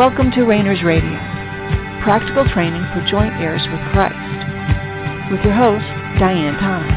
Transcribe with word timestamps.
Welcome 0.00 0.30
to 0.30 0.44
Rainers 0.44 0.82
Radio, 0.82 1.10
practical 2.02 2.48
training 2.54 2.80
for 2.94 3.06
joint 3.10 3.34
heirs 3.34 3.60
with 3.70 3.80
Christ, 3.92 4.16
with 5.30 5.44
your 5.44 5.52
host, 5.52 5.84
Diane 6.18 6.56
Thomas. 6.56 6.88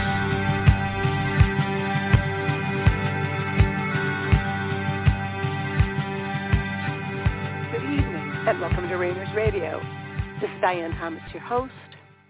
Good 7.74 7.84
evening, 7.84 8.32
and 8.48 8.62
welcome 8.62 8.88
to 8.88 8.96
Rainers 8.96 9.28
Radio. 9.36 9.82
This 10.40 10.50
is 10.50 10.62
Diane 10.62 10.96
Thomas, 10.96 11.24
your 11.34 11.44
host. 11.44 11.74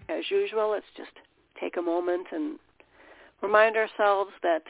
As 0.08 0.28
usual, 0.28 0.72
let's 0.72 0.84
just 0.96 1.12
take 1.60 1.76
a 1.76 1.82
moment 1.82 2.26
and 2.32 2.58
remind 3.42 3.76
ourselves 3.76 4.32
that 4.42 4.64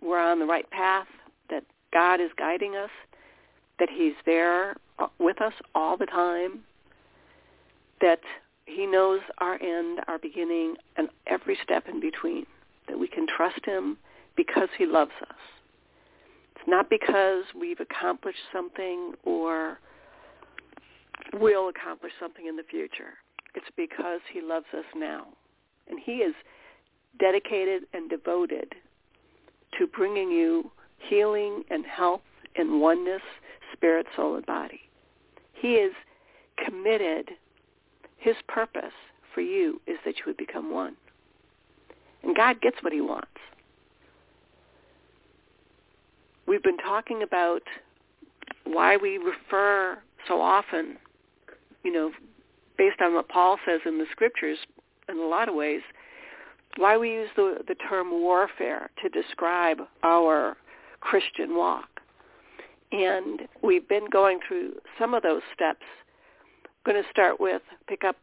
we're 0.00 0.18
on 0.18 0.38
the 0.38 0.46
right 0.46 0.70
path, 0.70 1.08
that 1.50 1.64
God 1.92 2.22
is 2.22 2.30
guiding 2.38 2.76
us, 2.76 2.88
that 3.78 3.90
he's 3.90 4.14
there 4.24 4.74
Uh, 4.98 5.08
with 5.18 5.40
us 5.40 5.52
all 5.74 5.96
the 5.96 6.06
time, 6.06 6.60
that 8.00 8.20
he 8.66 8.86
knows 8.86 9.20
our 9.38 9.60
end, 9.60 10.00
our 10.06 10.18
beginning, 10.18 10.76
and 10.96 11.08
every 11.26 11.58
step 11.62 11.88
in 11.88 12.00
between, 12.00 12.46
that 12.88 12.98
we 12.98 13.08
can 13.08 13.26
trust 13.26 13.64
him 13.64 13.96
because 14.36 14.68
he 14.78 14.86
loves 14.86 15.12
us. 15.22 15.36
It's 16.54 16.68
not 16.68 16.88
because 16.88 17.44
we've 17.58 17.80
accomplished 17.80 18.38
something 18.52 19.14
or 19.24 19.78
will 21.32 21.68
accomplish 21.68 22.12
something 22.20 22.46
in 22.46 22.56
the 22.56 22.62
future. 22.62 23.14
It's 23.54 23.66
because 23.76 24.20
he 24.32 24.40
loves 24.40 24.66
us 24.76 24.84
now. 24.94 25.26
And 25.88 25.98
he 26.02 26.18
is 26.18 26.34
dedicated 27.18 27.84
and 27.92 28.08
devoted 28.08 28.74
to 29.78 29.86
bringing 29.86 30.30
you 30.30 30.70
healing 31.08 31.64
and 31.70 31.84
health 31.84 32.22
and 32.56 32.80
oneness, 32.80 33.22
spirit, 33.74 34.06
soul, 34.16 34.36
and 34.36 34.46
body. 34.46 34.80
He 35.52 35.74
is 35.74 35.92
committed. 36.64 37.30
His 38.16 38.36
purpose 38.48 38.92
for 39.34 39.40
you 39.40 39.80
is 39.86 39.98
that 40.04 40.16
you 40.16 40.22
would 40.26 40.36
become 40.36 40.72
one. 40.72 40.96
And 42.22 42.34
God 42.34 42.60
gets 42.60 42.76
what 42.82 42.92
he 42.92 43.00
wants. 43.00 43.28
We've 46.46 46.62
been 46.62 46.78
talking 46.78 47.22
about 47.22 47.62
why 48.64 48.96
we 48.96 49.18
refer 49.18 49.98
so 50.28 50.40
often, 50.40 50.96
you 51.82 51.92
know, 51.92 52.12
based 52.76 53.00
on 53.00 53.14
what 53.14 53.28
Paul 53.28 53.58
says 53.66 53.80
in 53.86 53.98
the 53.98 54.06
scriptures 54.10 54.58
in 55.08 55.18
a 55.18 55.26
lot 55.26 55.48
of 55.48 55.54
ways, 55.54 55.82
why 56.76 56.96
we 56.96 57.12
use 57.12 57.28
the, 57.36 57.58
the 57.68 57.74
term 57.74 58.10
warfare 58.10 58.90
to 59.02 59.08
describe 59.08 59.78
our 60.02 60.56
Christian 61.00 61.56
walk. 61.56 61.93
And 62.94 63.48
we've 63.60 63.88
been 63.88 64.08
going 64.08 64.38
through 64.46 64.74
some 65.00 65.14
of 65.14 65.24
those 65.24 65.42
steps. 65.52 65.82
I'm 66.64 66.92
going 66.92 67.02
to 67.02 67.10
start 67.10 67.40
with 67.40 67.60
pick 67.88 68.04
up. 68.04 68.16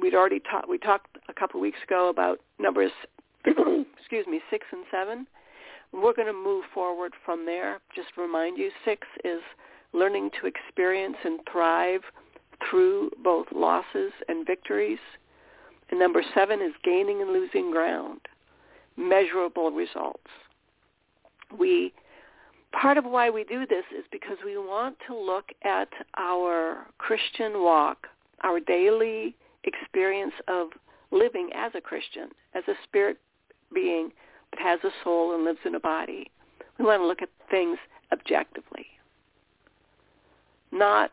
We'd 0.00 0.14
already 0.14 0.38
talked. 0.38 0.68
We 0.68 0.78
talked 0.78 1.18
a 1.28 1.34
couple 1.34 1.60
weeks 1.60 1.78
ago 1.84 2.08
about 2.08 2.38
numbers. 2.60 2.92
excuse 3.44 4.24
me, 4.28 4.40
six 4.50 4.64
and 4.70 4.84
seven. 4.88 5.26
We're 5.92 6.14
going 6.14 6.28
to 6.28 6.32
move 6.32 6.64
forward 6.72 7.12
from 7.24 7.44
there. 7.44 7.80
Just 7.94 8.10
remind 8.16 8.56
you, 8.56 8.70
six 8.84 9.04
is 9.24 9.40
learning 9.92 10.30
to 10.40 10.46
experience 10.46 11.16
and 11.24 11.40
thrive 11.50 12.02
through 12.70 13.10
both 13.24 13.46
losses 13.52 14.12
and 14.28 14.46
victories. 14.46 15.00
And 15.90 15.98
number 15.98 16.22
seven 16.34 16.60
is 16.60 16.72
gaining 16.84 17.20
and 17.20 17.32
losing 17.32 17.72
ground, 17.72 18.20
measurable 18.96 19.72
results. 19.72 20.30
We 21.58 21.92
part 22.72 22.98
of 22.98 23.04
why 23.04 23.30
we 23.30 23.44
do 23.44 23.66
this 23.66 23.84
is 23.96 24.04
because 24.10 24.36
we 24.44 24.56
want 24.56 24.96
to 25.06 25.16
look 25.16 25.46
at 25.64 25.88
our 26.18 26.86
Christian 26.98 27.62
walk, 27.62 28.06
our 28.42 28.60
daily 28.60 29.36
experience 29.64 30.34
of 30.48 30.68
living 31.10 31.50
as 31.54 31.72
a 31.74 31.80
Christian, 31.80 32.28
as 32.54 32.64
a 32.68 32.74
spirit 32.84 33.18
being 33.74 34.10
that 34.52 34.60
has 34.60 34.80
a 34.84 34.94
soul 35.04 35.34
and 35.34 35.44
lives 35.44 35.58
in 35.64 35.74
a 35.74 35.80
body. 35.80 36.30
We 36.78 36.84
want 36.84 37.00
to 37.00 37.06
look 37.06 37.22
at 37.22 37.30
things 37.50 37.78
objectively, 38.12 38.86
not 40.72 41.10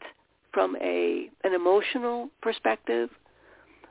from 0.54 0.76
a 0.82 1.30
an 1.44 1.54
emotional 1.54 2.30
perspective, 2.42 3.10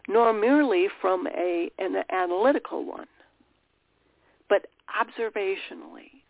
nor 0.08 0.32
merely 0.32 0.88
from 1.00 1.26
a 1.26 1.70
an 1.78 1.96
analytical 2.10 2.84
one, 2.84 3.08
but 4.48 4.66
observationally 5.00 6.21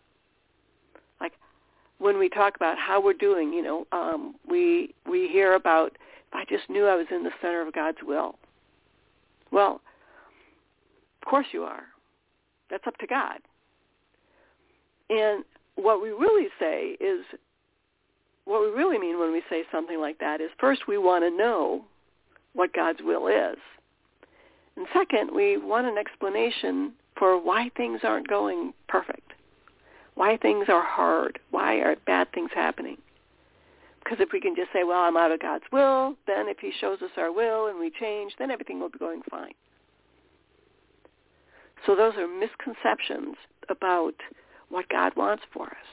when 2.03 2.19
we 2.19 2.27
talk 2.27 2.57
about 2.57 2.77
how 2.77 3.01
we're 3.01 3.13
doing, 3.13 3.53
you 3.53 3.63
know, 3.63 3.87
um, 3.93 4.35
we 4.47 4.93
we 5.09 5.29
hear 5.29 5.53
about 5.55 5.97
I 6.33 6.43
just 6.49 6.69
knew 6.69 6.85
I 6.85 6.95
was 6.95 7.07
in 7.09 7.23
the 7.23 7.31
center 7.41 7.65
of 7.65 7.73
God's 7.73 7.99
will. 8.03 8.35
Well, 9.51 9.81
of 11.21 11.29
course 11.29 11.47
you 11.53 11.63
are. 11.63 11.83
That's 12.69 12.85
up 12.87 12.97
to 12.97 13.07
God. 13.07 13.37
And 15.09 15.45
what 15.75 16.01
we 16.01 16.09
really 16.09 16.49
say 16.59 16.97
is 16.99 17.23
what 18.43 18.61
we 18.61 18.67
really 18.67 18.97
mean 18.97 19.17
when 19.17 19.31
we 19.31 19.41
say 19.49 19.63
something 19.71 19.99
like 20.01 20.19
that 20.19 20.41
is 20.41 20.49
first 20.59 20.87
we 20.87 20.97
want 20.97 21.23
to 21.23 21.29
know 21.29 21.85
what 22.53 22.73
God's 22.73 22.99
will 23.01 23.27
is. 23.27 23.57
And 24.75 24.87
second, 24.93 25.29
we 25.33 25.57
want 25.57 25.87
an 25.87 25.97
explanation 25.97 26.93
for 27.17 27.41
why 27.41 27.69
things 27.77 28.01
aren't 28.03 28.27
going 28.27 28.73
perfect 28.89 29.32
why 30.15 30.37
things 30.37 30.65
are 30.69 30.83
hard, 30.83 31.39
why 31.51 31.75
are 31.75 31.95
bad 32.05 32.31
things 32.31 32.51
happening. 32.53 32.97
Because 34.03 34.19
if 34.19 34.29
we 34.33 34.41
can 34.41 34.55
just 34.55 34.71
say, 34.73 34.83
well, 34.83 35.01
I'm 35.01 35.17
out 35.17 35.31
of 35.31 35.39
God's 35.39 35.63
will, 35.71 36.15
then 36.27 36.47
if 36.47 36.59
he 36.59 36.71
shows 36.79 37.01
us 37.01 37.11
our 37.17 37.31
will 37.31 37.67
and 37.67 37.79
we 37.79 37.89
change, 37.89 38.33
then 38.37 38.51
everything 38.51 38.79
will 38.79 38.89
be 38.89 38.99
going 38.99 39.21
fine. 39.29 39.53
So 41.85 41.95
those 41.95 42.13
are 42.15 42.27
misconceptions 42.27 43.35
about 43.69 44.15
what 44.69 44.89
God 44.89 45.15
wants 45.15 45.43
for 45.53 45.67
us. 45.67 45.87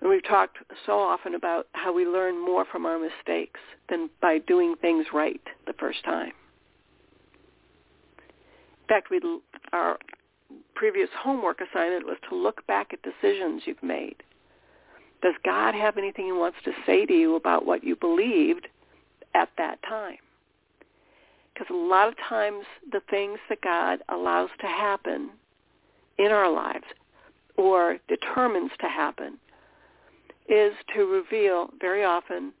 And 0.00 0.10
we've 0.10 0.26
talked 0.26 0.58
so 0.84 0.98
often 0.98 1.34
about 1.34 1.66
how 1.72 1.92
we 1.92 2.04
learn 2.04 2.38
more 2.38 2.66
from 2.70 2.84
our 2.84 2.98
mistakes 2.98 3.60
than 3.88 4.10
by 4.20 4.38
doing 4.38 4.74
things 4.80 5.06
right 5.14 5.40
the 5.66 5.72
first 5.72 6.04
time. 6.04 6.32
In 8.82 8.88
fact, 8.88 9.08
we 9.10 9.18
are 9.72 9.96
previous 10.74 11.08
homework 11.18 11.60
assignment 11.60 12.06
was 12.06 12.16
to 12.28 12.36
look 12.36 12.66
back 12.66 12.92
at 12.92 13.00
decisions 13.02 13.62
you've 13.66 13.82
made. 13.82 14.16
Does 15.22 15.34
God 15.44 15.74
have 15.74 15.96
anything 15.96 16.26
he 16.26 16.32
wants 16.32 16.58
to 16.64 16.72
say 16.84 17.06
to 17.06 17.12
you 17.12 17.36
about 17.36 17.64
what 17.64 17.82
you 17.82 17.96
believed 17.96 18.68
at 19.34 19.48
that 19.56 19.82
time? 19.82 20.18
Because 21.52 21.68
a 21.70 21.74
lot 21.74 22.08
of 22.08 22.14
times 22.28 22.64
the 22.92 23.00
things 23.08 23.38
that 23.48 23.62
God 23.62 24.00
allows 24.08 24.50
to 24.60 24.66
happen 24.66 25.30
in 26.18 26.26
our 26.26 26.50
lives 26.50 26.84
or 27.56 27.98
determines 28.08 28.72
to 28.80 28.88
happen 28.88 29.38
is 30.48 30.72
to 30.94 31.04
reveal 31.04 31.70
very 31.80 32.04
often 32.04 32.52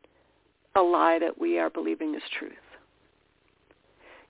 a 0.74 0.80
lie 0.80 1.18
that 1.18 1.38
we 1.38 1.58
are 1.58 1.70
believing 1.70 2.14
is 2.14 2.22
truth. 2.38 2.52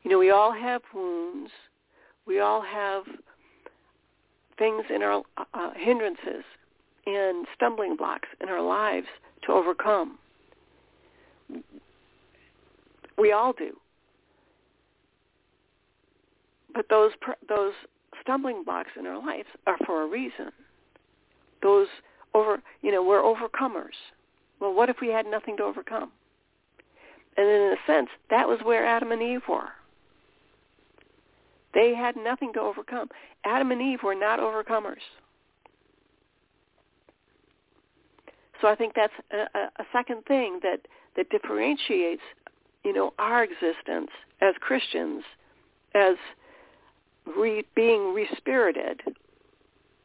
You 0.03 0.11
know, 0.11 0.19
we 0.19 0.31
all 0.31 0.53
have 0.53 0.83
wounds. 0.93 1.51
We 2.27 2.41
all 2.41 2.63
have 2.63 3.05
things 4.59 4.85
in 4.95 5.03
our 5.03 5.23
uh, 5.55 5.71
hindrances 5.77 6.45
and 7.07 7.47
stumbling 7.55 7.97
blocks 7.97 8.29
in 8.41 8.49
our 8.49 8.63
lives 8.63 9.07
to 9.47 9.53
overcome. 9.53 10.19
We 13.19 13.33
all 13.33 13.53
do. 13.53 13.77
But 16.75 16.87
those 16.91 17.13
those 17.49 17.73
stumbling 18.21 18.65
blocks 18.65 18.91
in 18.99 19.07
our 19.07 19.25
lives 19.25 19.49
are 19.67 19.79
for 19.87 20.03
a 20.03 20.07
reason. 20.07 20.51
Those 21.63 21.87
over, 22.35 22.61
you 22.83 22.91
know, 22.91 23.03
we're 23.03 23.23
overcomers. 23.23 23.95
Well, 24.61 24.75
what 24.75 24.89
if 24.89 24.97
we 25.01 25.09
had 25.09 25.27
nothing 25.27 25.57
to 25.59 25.63
overcome? 25.63 26.11
And 27.37 27.47
in 27.49 27.73
a 27.73 27.77
sense, 27.87 28.09
that 28.31 28.49
was 28.49 28.59
where 28.63 28.87
Adam 28.87 29.13
and 29.13 29.23
Eve 29.23 29.43
were. 29.49 29.71
They 31.75 31.95
had 31.95 32.17
nothing 32.17 32.53
to 32.55 32.61
overcome. 32.61 33.09
Adam 33.45 33.73
and 33.73 33.83
Eve 33.83 34.01
were 34.03 34.15
not 34.15 34.39
overcomers. 34.39 35.03
So 38.61 38.69
I 38.69 38.77
think 38.77 38.95
that's 38.95 39.13
a, 39.33 39.59
a 39.59 39.85
second 39.93 40.25
thing 40.27 40.61
that, 40.63 40.81
that 41.17 41.29
differentiates, 41.31 42.23
you 42.85 42.93
know, 42.93 43.13
our 43.19 43.45
existence 43.45 44.11
as 44.41 44.55
Christians, 44.61 45.25
as 45.95 46.15
re, 47.37 47.65
being 47.75 48.15
respirited. 48.15 49.01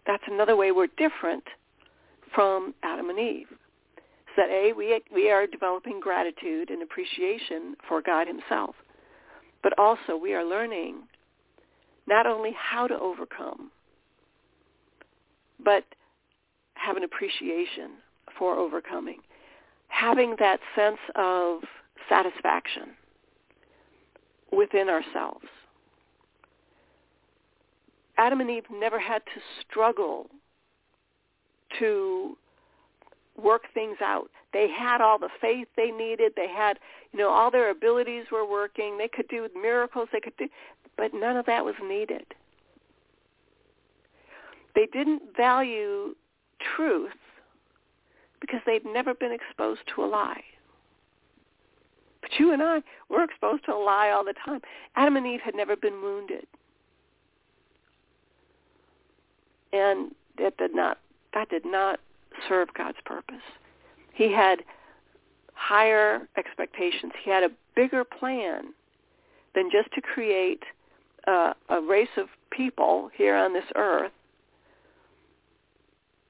That's 0.07 0.23
another 0.27 0.55
way 0.55 0.71
we're 0.71 0.87
different 0.97 1.43
from 2.33 2.73
Adam 2.83 3.09
and 3.09 3.19
Eve. 3.19 3.47
So 4.35 4.43
that 4.43 4.49
A, 4.49 4.73
we, 4.73 4.99
we 5.13 5.29
are 5.29 5.45
developing 5.45 5.99
gratitude 5.99 6.69
and 6.69 6.81
appreciation 6.81 7.75
for 7.87 8.01
God 8.01 8.27
himself, 8.27 8.75
but 9.61 9.77
also 9.77 10.17
we 10.21 10.33
are 10.33 10.43
learning 10.43 11.03
not 12.09 12.25
only 12.25 12.51
how 12.57 12.87
to 12.87 12.99
overcome, 12.99 13.71
but 15.63 15.83
have 16.73 16.97
an 16.97 17.03
appreciation 17.03 17.91
for 18.37 18.57
overcoming. 18.57 19.19
Having 19.87 20.35
that 20.39 20.59
sense 20.75 20.97
of 21.15 21.61
satisfaction 22.09 22.95
within 24.51 24.89
ourselves. 24.89 25.45
Adam 28.17 28.41
and 28.41 28.49
Eve 28.49 28.65
never 28.71 28.99
had 28.99 29.21
to 29.25 29.41
struggle 29.61 30.27
to 31.77 32.35
work 33.39 33.63
things 33.73 33.97
out. 34.01 34.29
They 34.53 34.67
had 34.69 35.01
all 35.01 35.17
the 35.17 35.29
faith 35.41 35.67
they 35.75 35.91
needed. 35.91 36.33
They 36.35 36.47
had, 36.47 36.79
you 37.11 37.19
know, 37.19 37.29
all 37.29 37.51
their 37.51 37.69
abilities 37.69 38.25
were 38.31 38.49
working. 38.49 38.97
They 38.97 39.07
could 39.07 39.27
do 39.27 39.47
miracles. 39.59 40.09
They 40.11 40.19
could 40.19 40.37
do, 40.37 40.47
but 40.97 41.13
none 41.13 41.37
of 41.37 41.45
that 41.45 41.65
was 41.65 41.75
needed. 41.83 42.25
They 44.75 44.87
didn't 44.91 45.35
value 45.35 46.15
truth 46.75 47.11
because 48.39 48.61
they'd 48.65 48.85
never 48.85 49.13
been 49.13 49.31
exposed 49.31 49.81
to 49.95 50.03
a 50.03 50.07
lie. 50.07 50.43
But 52.21 52.31
you 52.37 52.51
and 52.51 52.61
I, 52.61 52.81
we're 53.09 53.23
exposed 53.23 53.65
to 53.65 53.73
a 53.73 53.81
lie 53.81 54.09
all 54.09 54.23
the 54.23 54.33
time. 54.45 54.61
Adam 54.95 55.15
and 55.15 55.25
Eve 55.25 55.41
had 55.43 55.55
never 55.55 55.75
been 55.75 56.01
wounded. 56.01 56.47
And 59.71 60.11
that 60.37 60.57
did 60.57 60.73
not 60.73 60.97
that 61.33 61.49
did 61.49 61.65
not 61.65 61.99
serve 62.49 62.67
God's 62.73 62.97
purpose. 63.05 63.37
He 64.13 64.33
had 64.33 64.59
higher 65.53 66.27
expectations. 66.37 67.13
He 67.23 67.31
had 67.31 67.43
a 67.43 67.49
bigger 67.75 68.03
plan 68.03 68.73
than 69.55 69.69
just 69.71 69.93
to 69.93 70.01
create 70.01 70.63
uh, 71.27 71.53
a 71.69 71.81
race 71.81 72.09
of 72.17 72.27
people 72.49 73.09
here 73.15 73.35
on 73.35 73.53
this 73.53 73.63
earth 73.75 74.11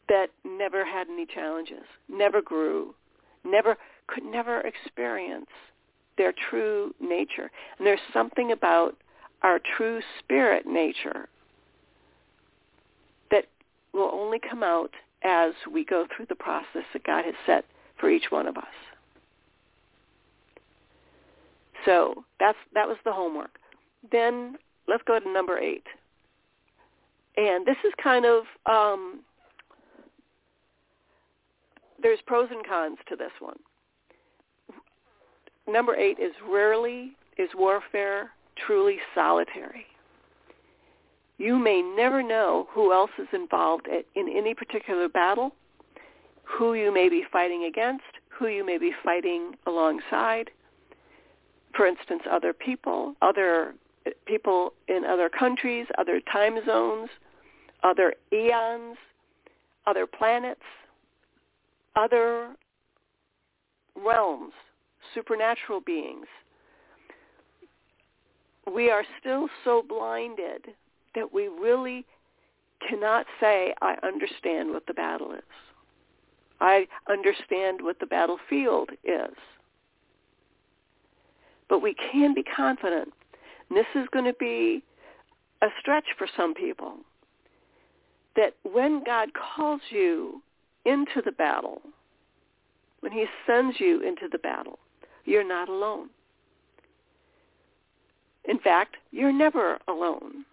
that 0.07 0.27
never 0.43 0.83
had 0.83 1.07
any 1.07 1.25
challenges, 1.25 1.83
never 2.09 2.41
grew, 2.41 2.93
never 3.45 3.77
could 4.07 4.23
never 4.25 4.61
experience 4.61 5.49
their 6.17 6.33
true 6.49 6.93
nature. 6.99 7.51
And 7.77 7.85
there's 7.85 7.99
something 8.11 8.51
about 8.51 8.97
our 9.43 9.59
true 9.77 10.01
spirit 10.17 10.65
nature 10.65 11.29
that 13.31 13.45
will 13.93 14.09
only 14.11 14.39
come 14.39 14.63
out 14.63 14.91
as 15.23 15.53
we 15.71 15.83
go 15.83 16.05
through 16.15 16.27
the 16.29 16.35
process 16.35 16.83
that 16.93 17.03
God 17.03 17.25
has 17.25 17.35
set 17.45 17.65
for 17.99 18.09
each 18.09 18.25
one 18.29 18.47
of 18.47 18.57
us. 18.57 18.63
So 21.85 22.23
that's 22.39 22.57
that 22.73 22.87
was 22.87 22.97
the 23.05 23.11
homework. 23.11 23.57
Then 24.11 24.57
let's 24.87 25.03
go 25.05 25.19
to 25.19 25.31
number 25.31 25.57
eight. 25.57 25.85
And 27.37 27.65
this 27.65 27.77
is 27.85 27.93
kind 28.01 28.25
of 28.25 28.43
um, 28.65 29.21
there's 32.01 32.19
pros 32.25 32.49
and 32.51 32.65
cons 32.65 32.97
to 33.07 33.15
this 33.15 33.31
one. 33.39 33.57
Number 35.67 35.95
eight 35.95 36.19
is 36.19 36.33
rarely 36.49 37.13
is 37.37 37.49
warfare 37.55 38.31
truly 38.67 38.97
solitary. 39.15 39.85
You 41.39 41.57
may 41.57 41.81
never 41.81 42.21
know 42.21 42.67
who 42.69 42.91
else 42.91 43.11
is 43.17 43.29
involved 43.31 43.87
in 43.87 44.27
any 44.27 44.53
particular 44.53 45.07
battle, 45.07 45.55
who 46.43 46.73
you 46.73 46.93
may 46.93 47.07
be 47.07 47.23
fighting 47.31 47.63
against, 47.63 48.03
who 48.27 48.47
you 48.47 48.65
may 48.65 48.77
be 48.77 48.91
fighting 49.03 49.55
alongside. 49.65 50.51
For 51.77 51.87
instance, 51.87 52.23
other 52.29 52.51
people, 52.51 53.15
other 53.21 53.73
people 54.25 54.73
in 54.89 55.05
other 55.05 55.29
countries, 55.29 55.87
other 55.97 56.19
time 56.31 56.59
zones, 56.65 57.09
other 57.83 58.13
eons, 58.33 58.97
other 59.87 60.05
planets, 60.05 60.59
other 61.95 62.53
realms, 63.95 64.51
supernatural 65.13 65.79
beings. 65.79 66.27
We 68.69 68.89
are 68.91 69.03
still 69.21 69.47
so 69.63 69.81
blinded 69.87 70.75
that 71.15 71.33
we 71.33 71.47
really 71.47 72.05
cannot 72.87 73.25
say, 73.39 73.73
I 73.81 73.95
understand 74.03 74.71
what 74.71 74.85
the 74.87 74.93
battle 74.93 75.33
is. 75.33 75.41
I 76.61 76.87
understand 77.09 77.81
what 77.81 77.99
the 77.99 78.05
battlefield 78.05 78.89
is. 79.03 79.35
But 81.67 81.81
we 81.81 81.95
can 82.11 82.33
be 82.33 82.43
confident, 82.43 83.13
and 83.69 83.77
this 83.77 83.85
is 83.95 84.07
going 84.11 84.25
to 84.25 84.33
be 84.39 84.83
a 85.61 85.67
stretch 85.79 86.05
for 86.17 86.27
some 86.35 86.53
people, 86.53 86.95
that 88.35 88.55
when 88.63 89.03
God 89.03 89.29
calls 89.33 89.81
you 89.89 90.41
into 90.85 91.21
the 91.23 91.31
battle, 91.31 91.81
when 93.01 93.11
he 93.11 93.25
sends 93.45 93.79
you 93.79 94.01
into 94.01 94.27
the 94.31 94.37
battle, 94.39 94.79
you're 95.25 95.47
not 95.47 95.69
alone. 95.69 96.09
In 98.45 98.59
fact, 98.59 98.95
you're 99.11 99.33
never 99.33 99.77
alone 99.87 100.45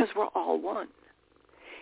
because 0.00 0.14
we're 0.16 0.40
all 0.40 0.60
one. 0.60 0.88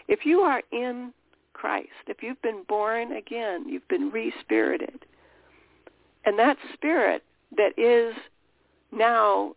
If 0.08 0.24
you 0.24 0.40
are 0.40 0.62
in 0.72 1.12
Christ, 1.52 1.88
if 2.06 2.22
you've 2.22 2.40
been 2.42 2.62
born 2.68 3.12
again, 3.12 3.68
you've 3.68 3.86
been 3.88 4.10
re-spirited, 4.10 5.04
and 6.24 6.38
that 6.38 6.56
spirit 6.74 7.22
that 7.56 7.78
is 7.78 8.14
now 8.92 9.54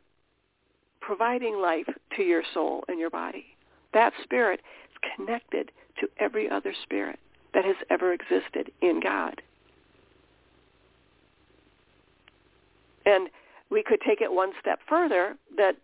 providing 0.99 1.59
life 1.59 1.87
to 2.15 2.23
your 2.23 2.43
soul 2.53 2.83
and 2.87 2.99
your 2.99 3.09
body, 3.09 3.45
that 3.93 4.13
spirit 4.23 4.61
is 4.91 5.15
connected 5.15 5.71
to 5.99 6.07
every 6.19 6.49
other 6.49 6.73
spirit 6.83 7.19
that 7.53 7.65
has 7.65 7.75
ever 7.89 8.13
existed 8.13 8.71
in 8.81 8.99
God. 9.01 9.41
And 13.05 13.29
we 13.69 13.83
could 13.83 13.99
take 14.05 14.21
it 14.21 14.31
one 14.31 14.51
step 14.59 14.79
further 14.87 15.35
that 15.57 15.75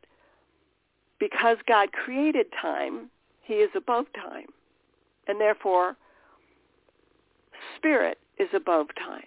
because 1.20 1.58
God 1.68 1.92
created 1.92 2.48
time, 2.62 3.10
he 3.44 3.56
is 3.56 3.70
above 3.76 4.06
time. 4.14 4.48
And 5.28 5.40
therefore, 5.40 5.96
spirit 7.76 8.18
is 8.40 8.50
above 8.54 8.88
time. 8.96 9.24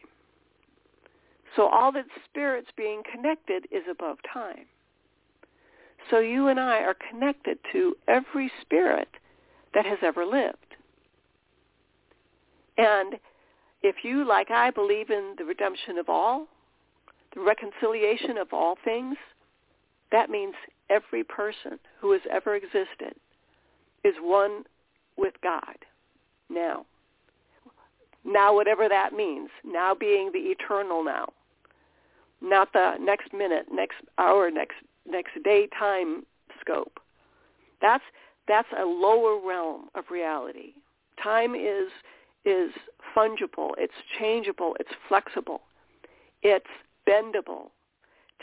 So 1.57 1.67
all 1.67 1.91
that 1.93 2.07
spirit's 2.25 2.71
being 2.77 3.03
connected 3.11 3.67
is 3.71 3.83
above 3.91 4.19
time. 4.33 4.67
So 6.11 6.19
you 6.19 6.49
and 6.49 6.59
I 6.59 6.79
are 6.79 6.97
connected 7.11 7.59
to 7.73 7.95
every 8.09 8.51
spirit 8.63 9.09
that 9.75 9.85
has 9.85 9.99
ever 10.03 10.25
lived. 10.25 10.57
And 12.79 13.17
if 13.83 13.97
you, 14.05 14.27
like 14.27 14.51
I, 14.51 14.71
believe 14.71 15.11
in 15.11 15.35
the 15.39 15.45
redemption 15.45 15.99
of 15.99 16.09
all, 16.09 16.47
the 17.35 17.41
reconciliation 17.41 18.39
of 18.39 18.53
all 18.53 18.77
things, 18.85 19.17
that 20.13 20.31
means 20.31 20.55
every 20.91 21.25
person 21.25 21.79
who 22.01 22.13
has 22.13 22.23
ever 22.31 22.55
existed 22.55 23.15
is 24.05 24.15
one 24.21 24.65
with 25.17 25.35
God 25.43 25.77
now. 26.49 26.85
Now, 28.25 28.55
whatever 28.55 28.89
that 28.89 29.15
means, 29.15 29.49
now 29.65 29.95
being 29.95 30.31
the 30.33 30.39
eternal 30.39 31.03
now, 31.03 31.29
not 32.43 32.73
the 32.73 32.97
next 33.01 33.33
minute, 33.33 33.67
next 33.73 33.97
hour, 34.19 34.51
next 34.51 34.77
next 35.07 35.43
day 35.43 35.69
time 35.79 36.25
scope. 36.61 37.01
That's 37.81 38.05
that's 38.47 38.69
a 38.79 38.85
lower 38.85 39.39
realm 39.47 39.89
of 39.95 40.05
reality. 40.11 40.75
Time 41.23 41.55
is 41.55 41.91
is 42.45 42.73
fungible, 43.17 43.71
it's 43.79 43.95
changeable, 44.19 44.77
it's 44.81 44.91
flexible, 45.09 45.63
it's 46.43 46.67
bendable. 47.09 47.71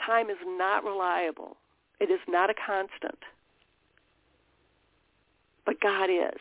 Time 0.06 0.30
is 0.30 0.38
not 0.46 0.84
reliable. 0.84 1.58
It 2.00 2.12
is 2.12 2.20
not 2.28 2.50
a 2.50 2.54
constant. 2.54 3.18
But 5.66 5.80
God 5.82 6.10
is. 6.10 6.40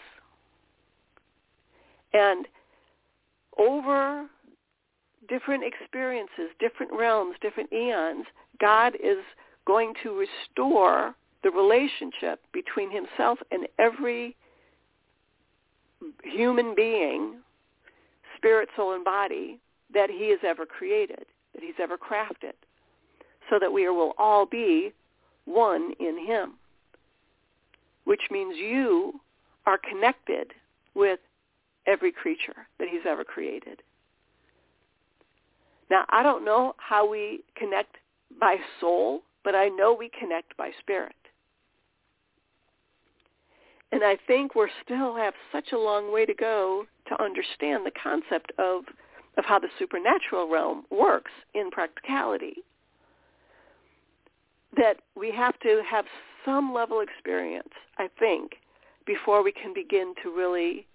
And 2.13 2.47
over 3.59 4.27
different 5.29 5.65
experiences, 5.65 6.51
different 6.61 6.93
realms, 6.93 7.37
different 7.41 7.73
eons, 7.73 8.27
God 8.61 8.95
is 9.03 9.19
going 9.67 9.95
to 10.03 10.17
restore 10.17 11.15
the 11.43 11.51
relationship 11.51 12.41
between 12.53 12.91
himself 12.91 13.39
and 13.51 13.67
every 13.79 14.37
human 16.23 16.75
being, 16.75 17.37
spirit, 18.37 18.69
soul, 18.77 18.95
and 18.95 19.05
body 19.05 19.59
that 19.93 20.11
he 20.11 20.31
has 20.31 20.39
ever 20.45 20.67
created, 20.67 21.25
that 21.55 21.63
he's 21.63 21.75
ever 21.81 21.97
crafted, 21.97 22.55
so 23.51 23.59
that 23.61 23.73
we 23.73 23.89
will 23.89 24.13
all 24.19 24.47
be 24.47 24.93
one 25.47 25.93
in 25.99 26.27
him, 26.27 26.55
which 28.05 28.23
means 28.31 28.57
you 28.57 29.21
are 29.65 29.79
connected 29.79 30.53
with 30.95 31.19
every 31.87 32.13
creature 32.13 32.67
that 32.79 32.89
he's 32.89 33.07
ever 33.07 33.25
created. 33.25 33.83
Now, 35.91 36.05
I 36.11 36.23
don't 36.23 36.45
know 36.45 36.75
how 36.79 37.09
we 37.09 37.45
connect 37.57 37.97
by 38.41 38.57
soul, 38.81 39.23
but 39.45 39.55
I 39.55 39.69
know 39.69 39.95
we 39.95 40.11
connect 40.19 40.57
by 40.57 40.71
spirit. 40.81 41.15
And 43.93 44.03
I 44.03 44.19
think 44.27 44.55
we 44.55 44.69
still 44.85 45.15
have 45.15 45.35
such 45.53 45.73
a 45.73 45.79
long 45.79 46.13
way 46.13 46.27
to 46.27 46.35
go 46.35 46.87
to 47.09 47.23
understand 47.23 47.87
the 47.87 47.93
concept 48.03 48.53
of, 48.59 48.85
of 49.39 49.45
how 49.45 49.61
the 49.61 49.69
supernatural 49.79 50.49
realm 50.51 50.85
works 50.91 51.31
in 51.55 51.71
practicality. 51.71 52.57
That 54.77 54.99
we 55.17 55.33
have 55.33 55.59
to 55.61 55.83
have 55.89 56.05
some 56.45 56.73
level 56.73 57.01
experience, 57.01 57.73
I 57.99 58.09
think, 58.19 58.57
before 59.07 59.43
we 59.43 59.53
can 59.53 59.73
begin 59.73 60.15
to 60.23 60.31
really 60.31 60.87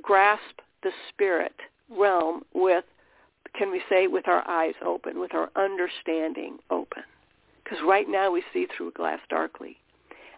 grasp 0.00 0.60
the 0.82 0.90
spirit 1.08 1.54
realm 1.90 2.42
with, 2.54 2.84
can 3.54 3.70
we 3.70 3.82
say, 3.88 4.06
with 4.06 4.26
our 4.28 4.48
eyes 4.48 4.74
open, 4.84 5.20
with 5.20 5.34
our 5.34 5.50
understanding 5.56 6.58
open. 6.70 7.02
Because 7.62 7.78
right 7.86 8.06
now 8.08 8.30
we 8.30 8.42
see 8.52 8.66
through 8.76 8.88
a 8.88 8.92
glass 8.92 9.20
darkly. 9.28 9.76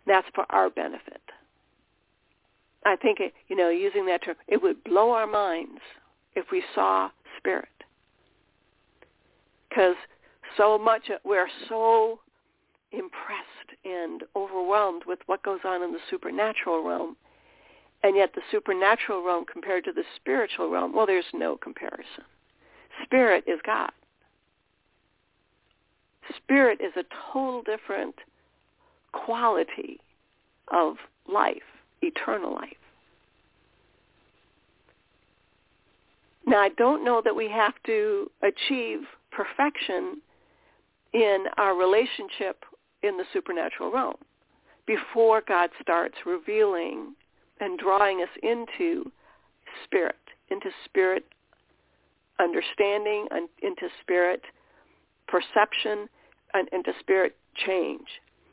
That's 0.06 0.26
for 0.34 0.44
our 0.50 0.68
benefit. 0.68 1.22
I 2.84 2.96
think, 2.96 3.20
it, 3.20 3.32
you 3.48 3.56
know, 3.56 3.70
using 3.70 4.04
that 4.06 4.22
term, 4.24 4.36
it 4.48 4.62
would 4.62 4.82
blow 4.84 5.12
our 5.12 5.26
minds 5.26 5.80
if 6.34 6.46
we 6.52 6.62
saw 6.74 7.10
spirit. 7.38 7.68
Because 9.70 9.96
so 10.56 10.78
much, 10.78 11.10
we're 11.24 11.48
so 11.68 12.20
impressed 12.92 13.48
and 13.84 14.22
overwhelmed 14.36 15.02
with 15.06 15.18
what 15.26 15.42
goes 15.42 15.60
on 15.64 15.82
in 15.82 15.92
the 15.92 15.98
supernatural 16.10 16.84
realm. 16.84 17.16
And 18.02 18.16
yet 18.16 18.32
the 18.34 18.42
supernatural 18.50 19.24
realm 19.24 19.44
compared 19.50 19.84
to 19.84 19.92
the 19.92 20.04
spiritual 20.16 20.70
realm, 20.70 20.94
well, 20.94 21.06
there's 21.06 21.24
no 21.32 21.56
comparison. 21.56 22.24
Spirit 23.02 23.44
is 23.46 23.58
God. 23.64 23.90
Spirit 26.36 26.80
is 26.80 26.92
a 26.96 27.04
total 27.32 27.62
different 27.62 28.14
quality 29.12 30.00
of 30.68 30.96
life, 31.30 31.62
eternal 32.02 32.54
life. 32.54 32.76
Now, 36.46 36.58
I 36.58 36.68
don't 36.70 37.04
know 37.04 37.22
that 37.24 37.34
we 37.34 37.48
have 37.48 37.74
to 37.86 38.30
achieve 38.42 39.00
perfection 39.30 40.20
in 41.14 41.46
our 41.56 41.74
relationship 41.74 42.64
in 43.02 43.16
the 43.16 43.24
supernatural 43.32 43.90
realm 43.90 44.16
before 44.86 45.42
God 45.46 45.70
starts 45.80 46.16
revealing 46.26 47.14
and 47.60 47.78
drawing 47.78 48.20
us 48.20 48.28
into 48.42 49.10
spirit, 49.84 50.16
into 50.50 50.68
spirit 50.84 51.24
understanding, 52.40 53.26
and 53.30 53.48
into 53.62 53.88
spirit 54.02 54.42
perception, 55.28 56.08
and 56.52 56.68
into 56.72 56.92
spirit 57.00 57.36
change. 57.66 58.06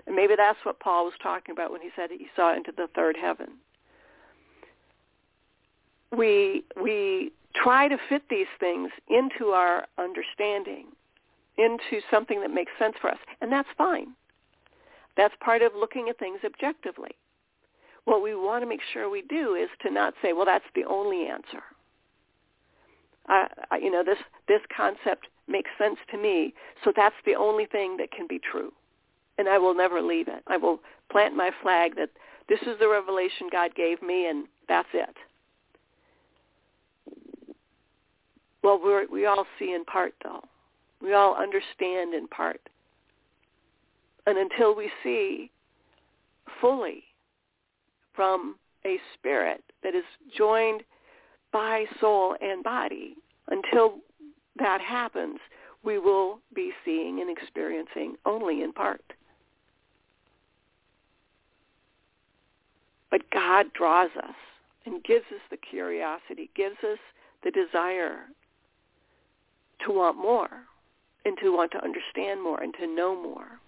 And 0.05 0.15
maybe 0.15 0.35
that's 0.37 0.59
what 0.63 0.79
Paul 0.79 1.05
was 1.05 1.13
talking 1.21 1.53
about 1.53 1.71
when 1.71 1.81
he 1.81 1.89
said 1.95 2.09
he 2.11 2.27
saw 2.35 2.55
into 2.55 2.71
the 2.75 2.87
third 2.95 3.15
heaven. 3.19 3.49
We 6.15 6.63
we 6.81 7.31
try 7.55 7.87
to 7.87 7.97
fit 8.09 8.23
these 8.29 8.47
things 8.59 8.89
into 9.09 9.51
our 9.51 9.87
understanding, 9.97 10.87
into 11.61 12.01
something 12.09 12.41
that 12.41 12.51
makes 12.51 12.71
sense 12.79 12.95
for 12.99 13.09
us, 13.09 13.19
and 13.41 13.51
that's 13.51 13.69
fine. 13.77 14.13
That's 15.17 15.33
part 15.39 15.61
of 15.61 15.73
looking 15.75 16.09
at 16.09 16.17
things 16.17 16.39
objectively. 16.45 17.11
What 18.05 18.23
we 18.23 18.33
want 18.33 18.63
to 18.63 18.69
make 18.69 18.81
sure 18.93 19.09
we 19.09 19.21
do 19.21 19.55
is 19.55 19.69
to 19.83 19.91
not 19.91 20.13
say, 20.21 20.33
well, 20.33 20.45
that's 20.45 20.65
the 20.73 20.85
only 20.85 21.27
answer. 21.27 21.63
Uh, 23.29 23.45
you 23.79 23.91
know, 23.91 24.03
this 24.03 24.17
this 24.47 24.61
concept 24.75 25.27
makes 25.47 25.69
sense 25.77 25.97
to 26.09 26.17
me, 26.17 26.53
so 26.83 26.91
that's 26.95 27.15
the 27.25 27.35
only 27.35 27.65
thing 27.65 27.97
that 27.97 28.11
can 28.11 28.25
be 28.27 28.39
true, 28.39 28.73
and 29.37 29.47
I 29.47 29.59
will 29.59 29.75
never 29.75 30.01
leave 30.01 30.27
it. 30.27 30.43
I 30.47 30.57
will 30.57 30.79
plant 31.11 31.35
my 31.35 31.51
flag 31.61 31.95
that 31.97 32.09
this 32.49 32.61
is 32.61 32.79
the 32.79 32.89
revelation 32.89 33.47
God 33.51 33.75
gave 33.75 34.01
me, 34.01 34.27
and 34.27 34.47
that's 34.67 34.89
it. 34.93 35.15
Well, 38.63 38.79
we 38.83 39.05
we 39.05 39.25
all 39.27 39.45
see 39.59 39.73
in 39.73 39.85
part, 39.85 40.13
though. 40.23 40.43
We 41.01 41.13
all 41.13 41.35
understand 41.35 42.13
in 42.13 42.27
part. 42.27 42.61
And 44.27 44.37
until 44.37 44.75
we 44.75 44.91
see 45.03 45.49
fully 46.59 47.03
from 48.13 48.55
a 48.85 48.97
spirit 49.13 49.63
that 49.83 49.95
is 49.95 50.03
joined 50.37 50.83
by 51.51 51.85
soul 51.99 52.35
and 52.41 52.63
body, 52.63 53.15
until 53.49 53.95
that 54.57 54.79
happens, 54.79 55.39
we 55.83 55.97
will 55.97 56.39
be 56.53 56.71
seeing 56.85 57.19
and 57.19 57.35
experiencing 57.35 58.15
only 58.25 58.61
in 58.61 58.71
part. 58.71 59.01
But 63.09 63.29
God 63.31 63.73
draws 63.73 64.11
us 64.23 64.35
and 64.85 65.03
gives 65.03 65.25
us 65.33 65.41
the 65.49 65.57
curiosity, 65.57 66.49
gives 66.55 66.77
us 66.83 66.99
the 67.43 67.51
desire 67.51 68.25
to 69.85 69.91
want 69.91 70.15
more 70.15 70.65
and 71.25 71.37
to 71.41 71.51
want 71.51 71.71
to 71.71 71.83
understand 71.83 72.41
more 72.41 72.61
and 72.61 72.73
to 72.79 72.87
know 72.87 73.15
more. 73.15 73.59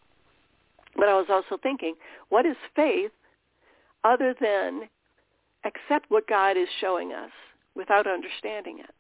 But 0.96 1.10
I 1.10 1.14
was 1.14 1.28
also 1.30 1.58
thinking, 1.62 1.96
what 2.30 2.46
is 2.46 2.56
faith 2.76 3.12
other 4.04 4.36
than 4.40 4.90
accept 5.66 6.10
what 6.10 6.28
God 6.28 6.58
is 6.58 6.68
showing 6.80 7.14
us 7.14 7.32
without 7.76 8.08
understanding 8.08 8.80
it? 8.80 8.96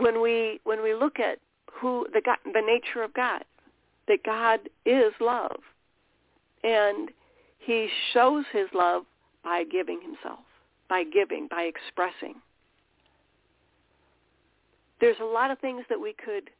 When 0.00 0.22
we 0.22 0.60
when 0.62 0.82
we 0.82 0.94
look 0.94 1.18
at 1.18 1.38
who 1.72 2.06
the 2.12 2.20
God, 2.24 2.38
the 2.44 2.62
nature 2.64 3.02
of 3.02 3.12
God, 3.14 3.44
that 4.06 4.22
God 4.24 4.60
is 4.86 5.12
love, 5.20 5.60
and 6.62 7.10
He 7.58 7.88
shows 8.12 8.44
His 8.52 8.68
love 8.72 9.02
by 9.42 9.64
giving 9.64 10.00
Himself, 10.00 10.44
by 10.88 11.02
giving, 11.02 11.48
by 11.48 11.62
expressing 11.62 12.36
there's 15.00 15.16
a 15.20 15.24
lot 15.24 15.50
of 15.50 15.58
things 15.58 15.84
that 15.88 16.00
we 16.00 16.12
could 16.12 16.50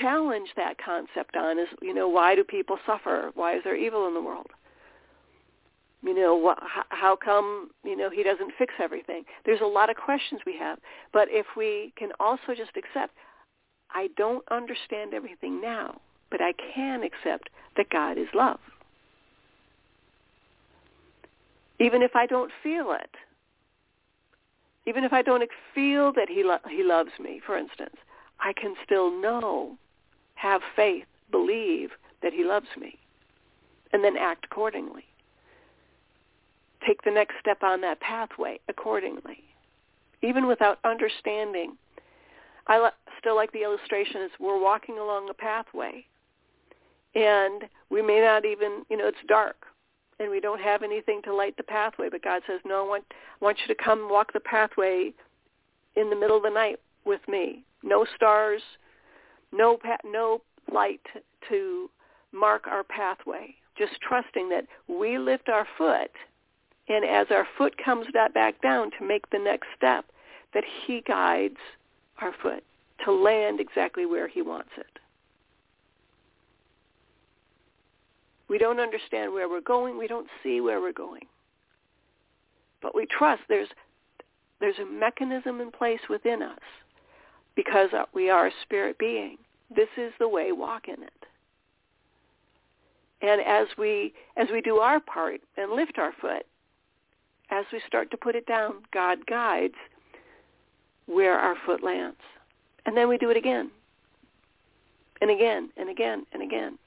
challenge 0.00 0.48
that 0.56 0.76
concept 0.78 1.36
on 1.36 1.58
is, 1.58 1.68
you 1.80 1.92
know, 1.92 2.08
why 2.08 2.34
do 2.34 2.44
people 2.44 2.78
suffer? 2.86 3.30
Why 3.34 3.56
is 3.56 3.62
there 3.64 3.76
evil 3.76 4.06
in 4.08 4.14
the 4.14 4.22
world? 4.22 4.48
You 6.02 6.14
know, 6.14 6.54
wh- 6.54 6.82
how 6.88 7.16
come, 7.16 7.70
you 7.84 7.96
know, 7.96 8.10
he 8.10 8.22
doesn't 8.22 8.52
fix 8.58 8.74
everything? 8.80 9.24
There's 9.44 9.60
a 9.60 9.66
lot 9.66 9.90
of 9.90 9.96
questions 9.96 10.40
we 10.44 10.56
have. 10.58 10.78
But 11.12 11.28
if 11.30 11.46
we 11.56 11.92
can 11.96 12.10
also 12.18 12.54
just 12.56 12.72
accept, 12.76 13.14
I 13.90 14.08
don't 14.16 14.44
understand 14.50 15.14
everything 15.14 15.60
now, 15.60 16.00
but 16.30 16.40
I 16.40 16.54
can 16.74 17.02
accept 17.02 17.50
that 17.76 17.90
God 17.90 18.18
is 18.18 18.28
love. 18.34 18.58
Even 21.78 22.02
if 22.02 22.16
I 22.16 22.26
don't 22.26 22.50
feel 22.62 22.92
it, 22.92 23.10
even 24.86 25.04
if 25.04 25.12
I 25.12 25.22
don't 25.22 25.48
feel 25.74 26.12
that 26.12 26.28
he, 26.28 26.42
lo- 26.42 26.58
he 26.68 26.82
loves 26.82 27.10
me, 27.20 27.40
for 27.44 27.56
instance, 27.56 27.96
I 28.40 28.52
can 28.52 28.74
still 28.84 29.10
know, 29.10 29.76
have 30.34 30.60
faith, 30.74 31.04
believe 31.30 31.90
that 32.22 32.32
he 32.32 32.44
loves 32.44 32.66
me, 32.78 32.98
and 33.92 34.02
then 34.02 34.16
act 34.16 34.44
accordingly. 34.44 35.04
Take 36.86 37.02
the 37.02 37.10
next 37.10 37.34
step 37.38 37.62
on 37.62 37.80
that 37.82 38.00
pathway 38.00 38.58
accordingly, 38.68 39.44
even 40.20 40.46
without 40.46 40.78
understanding. 40.84 41.76
I 42.66 42.80
li- 42.80 42.90
still 43.18 43.36
like 43.36 43.52
the 43.52 43.62
illustration 43.62 44.22
is 44.22 44.30
we're 44.40 44.60
walking 44.60 44.98
along 44.98 45.30
a 45.30 45.34
pathway, 45.34 46.04
and 47.14 47.64
we 47.88 48.02
may 48.02 48.20
not 48.20 48.44
even, 48.44 48.82
you 48.90 48.96
know, 48.96 49.06
it's 49.06 49.18
dark 49.28 49.66
and 50.18 50.30
we 50.30 50.40
don't 50.40 50.60
have 50.60 50.82
anything 50.82 51.20
to 51.24 51.34
light 51.34 51.56
the 51.56 51.62
pathway. 51.62 52.08
But 52.10 52.22
God 52.22 52.42
says, 52.46 52.60
no, 52.64 52.84
I 52.84 52.88
want, 52.88 53.04
I 53.10 53.44
want 53.44 53.58
you 53.66 53.74
to 53.74 53.82
come 53.82 54.08
walk 54.10 54.32
the 54.32 54.40
pathway 54.40 55.12
in 55.96 56.10
the 56.10 56.16
middle 56.16 56.36
of 56.36 56.42
the 56.42 56.50
night 56.50 56.78
with 57.04 57.20
me. 57.28 57.64
No 57.82 58.06
stars, 58.16 58.62
no, 59.52 59.76
pa- 59.76 59.98
no 60.04 60.40
light 60.72 61.00
to 61.48 61.90
mark 62.32 62.66
our 62.66 62.84
pathway. 62.84 63.54
Just 63.76 64.00
trusting 64.00 64.48
that 64.50 64.66
we 64.88 65.18
lift 65.18 65.48
our 65.48 65.66
foot, 65.78 66.10
and 66.88 67.04
as 67.04 67.26
our 67.30 67.46
foot 67.56 67.74
comes 67.82 68.06
back 68.34 68.60
down 68.60 68.90
to 68.98 69.06
make 69.06 69.28
the 69.30 69.38
next 69.38 69.66
step, 69.76 70.04
that 70.54 70.64
he 70.86 71.00
guides 71.00 71.56
our 72.20 72.34
foot 72.42 72.62
to 73.04 73.12
land 73.12 73.60
exactly 73.60 74.06
where 74.06 74.28
he 74.28 74.42
wants 74.42 74.70
it. 74.76 74.98
We 78.52 78.58
don't 78.58 78.80
understand 78.80 79.32
where 79.32 79.48
we're 79.48 79.62
going. 79.62 79.96
We 79.96 80.06
don't 80.06 80.26
see 80.42 80.60
where 80.60 80.78
we're 80.78 80.92
going. 80.92 81.22
But 82.82 82.94
we 82.94 83.06
trust 83.06 83.40
there's, 83.48 83.70
there's 84.60 84.78
a 84.78 84.84
mechanism 84.84 85.62
in 85.62 85.70
place 85.70 86.00
within 86.10 86.42
us 86.42 86.60
because 87.56 87.88
we 88.12 88.28
are 88.28 88.48
a 88.48 88.52
spirit 88.62 88.98
being. 88.98 89.38
This 89.74 89.88
is 89.96 90.12
the 90.20 90.28
way, 90.28 90.52
walk 90.52 90.88
in 90.88 91.02
it. 91.02 91.26
And 93.22 93.40
as 93.40 93.68
we, 93.78 94.12
as 94.36 94.48
we 94.52 94.60
do 94.60 94.76
our 94.76 95.00
part 95.00 95.40
and 95.56 95.72
lift 95.72 95.96
our 95.96 96.12
foot, 96.20 96.44
as 97.50 97.64
we 97.72 97.80
start 97.86 98.10
to 98.10 98.18
put 98.18 98.36
it 98.36 98.44
down, 98.44 98.82
God 98.92 99.24
guides 99.24 99.76
where 101.06 101.38
our 101.38 101.56
foot 101.64 101.82
lands. 101.82 102.20
And 102.84 102.94
then 102.94 103.08
we 103.08 103.16
do 103.16 103.30
it 103.30 103.36
again 103.38 103.70
and 105.22 105.30
again 105.30 105.70
and 105.78 105.88
again 105.88 106.26
and 106.34 106.42
again. 106.42 106.78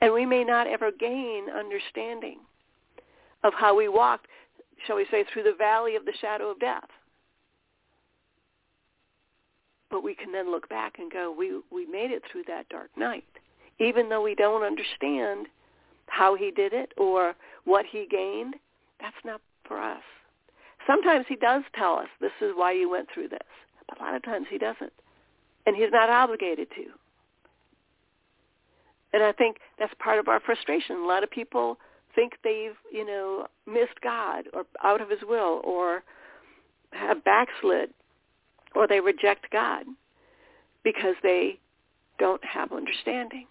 And 0.00 0.12
we 0.12 0.26
may 0.26 0.44
not 0.44 0.66
ever 0.66 0.90
gain 0.90 1.46
understanding. 1.50 2.38
of 3.44 3.52
how 3.54 3.76
we 3.76 3.88
walked, 3.88 4.26
shall 4.86 4.96
we 4.96 5.06
say, 5.10 5.24
through 5.32 5.44
the 5.44 5.54
valley 5.56 5.94
of 5.94 6.04
the 6.04 6.14
shadow 6.20 6.50
of 6.50 6.58
death. 6.58 6.88
But 9.90 10.02
we 10.02 10.14
can 10.14 10.32
then 10.32 10.50
look 10.50 10.68
back 10.68 10.94
and 10.98 11.12
go, 11.12 11.32
we, 11.36 11.60
we 11.70 11.86
made 11.86 12.10
it 12.10 12.22
through 12.32 12.44
that 12.48 12.68
dark 12.70 12.90
night. 12.96 13.24
Even 13.78 14.08
though 14.08 14.22
we 14.22 14.34
don't 14.34 14.62
understand 14.64 15.46
how 16.06 16.34
he 16.34 16.50
did 16.50 16.72
it 16.72 16.92
or 16.96 17.34
what 17.64 17.84
he 17.90 18.06
gained, 18.10 18.54
that's 19.00 19.14
not 19.24 19.40
for 19.68 19.78
us. 19.80 20.02
Sometimes 20.86 21.26
he 21.28 21.36
does 21.36 21.62
tell 21.74 21.94
us, 21.94 22.08
this 22.20 22.32
is 22.40 22.52
why 22.54 22.72
you 22.72 22.90
went 22.90 23.08
through 23.12 23.28
this. 23.28 23.38
But 23.88 24.00
a 24.00 24.02
lot 24.02 24.14
of 24.14 24.22
times 24.22 24.46
he 24.50 24.58
doesn't. 24.58 24.92
And 25.66 25.76
he's 25.76 25.90
not 25.92 26.10
obligated 26.10 26.68
to. 26.76 26.84
And 29.14 29.22
I 29.22 29.30
think 29.30 29.58
that's 29.78 29.94
part 30.02 30.18
of 30.18 30.26
our 30.26 30.40
frustration. 30.40 30.96
A 30.96 31.06
lot 31.06 31.22
of 31.22 31.30
people 31.30 31.78
think 32.16 32.32
they've, 32.42 32.74
you 32.92 33.06
know, 33.06 33.46
missed 33.64 34.00
God 34.02 34.46
or 34.52 34.64
out 34.82 35.00
of 35.00 35.08
his 35.08 35.20
will 35.22 35.60
or 35.62 36.02
have 36.92 37.22
backslid 37.22 37.90
or 38.74 38.88
they 38.88 38.98
reject 38.98 39.46
God 39.52 39.84
because 40.82 41.14
they 41.22 41.60
don't 42.18 42.44
have 42.44 42.72
understanding. 42.72 43.46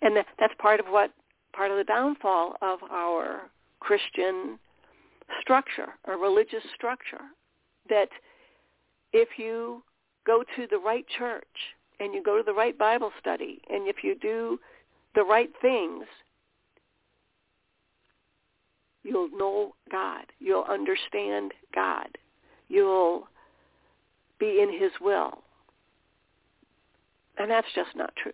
And 0.00 0.16
that's 0.16 0.54
part 0.58 0.80
of 0.80 0.86
what 0.86 1.12
part 1.54 1.70
of 1.70 1.76
the 1.76 1.84
downfall 1.84 2.56
of 2.62 2.80
our 2.90 3.42
Christian 3.78 4.58
structure, 5.40 5.90
a 6.06 6.16
religious 6.16 6.64
structure, 6.74 7.20
that 7.88 8.08
if 9.12 9.28
you 9.38 9.84
go 10.26 10.42
to 10.56 10.66
the 10.68 10.78
right 10.78 11.06
church 11.16 11.46
and 12.02 12.12
you 12.12 12.22
go 12.22 12.36
to 12.36 12.42
the 12.42 12.52
right 12.52 12.76
Bible 12.76 13.12
study 13.20 13.60
and 13.70 13.86
if 13.86 14.02
you 14.02 14.16
do 14.16 14.58
the 15.14 15.22
right 15.22 15.50
things, 15.60 16.04
you'll 19.04 19.30
know 19.30 19.74
God. 19.90 20.24
You'll 20.40 20.64
understand 20.68 21.52
God. 21.74 22.08
You'll 22.68 23.28
be 24.40 24.60
in 24.60 24.72
his 24.72 24.90
will. 25.00 25.42
And 27.38 27.50
that's 27.50 27.68
just 27.74 27.90
not 27.94 28.14
true. 28.16 28.32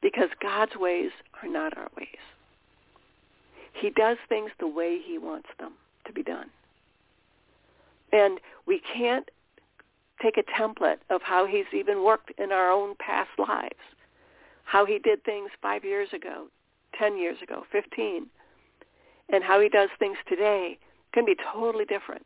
Because 0.00 0.30
God's 0.40 0.76
ways 0.76 1.10
are 1.42 1.48
not 1.48 1.76
our 1.76 1.88
ways. 1.96 2.06
He 3.74 3.90
does 3.90 4.16
things 4.28 4.50
the 4.58 4.66
way 4.66 4.98
he 5.04 5.18
wants 5.18 5.48
them 5.58 5.72
to 6.06 6.12
be 6.12 6.22
done. 6.22 6.50
And 8.12 8.40
we 8.66 8.80
can't 8.94 9.28
take 10.22 10.36
a 10.36 10.60
template 10.60 10.98
of 11.08 11.22
how 11.22 11.46
he's 11.46 11.66
even 11.72 12.04
worked 12.04 12.32
in 12.38 12.52
our 12.52 12.70
own 12.70 12.94
past 12.98 13.30
lives, 13.38 13.74
how 14.64 14.84
he 14.84 14.98
did 14.98 15.24
things 15.24 15.50
five 15.62 15.84
years 15.84 16.08
ago, 16.12 16.46
10 16.98 17.16
years 17.16 17.38
ago, 17.42 17.64
15, 17.72 18.26
and 19.32 19.44
how 19.44 19.60
he 19.60 19.68
does 19.68 19.88
things 19.98 20.16
today 20.28 20.78
can 21.12 21.24
be 21.24 21.34
totally 21.52 21.84
different. 21.84 22.24